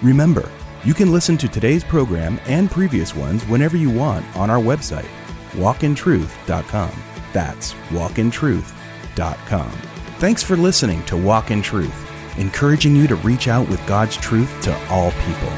Remember, 0.02 0.48
you 0.84 0.94
can 0.94 1.10
listen 1.10 1.36
to 1.38 1.48
today's 1.48 1.82
program 1.82 2.38
and 2.46 2.70
previous 2.70 3.16
ones 3.16 3.44
whenever 3.46 3.76
you 3.76 3.90
want 3.90 4.24
on 4.36 4.50
our 4.50 4.60
website, 4.60 5.08
walkintruth.com. 5.52 6.92
That's 7.32 7.72
walkintruth.com. 7.90 9.70
Thanks 10.18 10.42
for 10.42 10.56
listening 10.56 11.04
to 11.06 11.16
Walk 11.16 11.50
in 11.50 11.62
Truth, 11.62 12.38
encouraging 12.38 12.94
you 12.94 13.08
to 13.08 13.16
reach 13.16 13.48
out 13.48 13.68
with 13.68 13.84
God's 13.86 14.16
truth 14.16 14.62
to 14.62 14.76
all 14.88 15.10
people. 15.10 15.52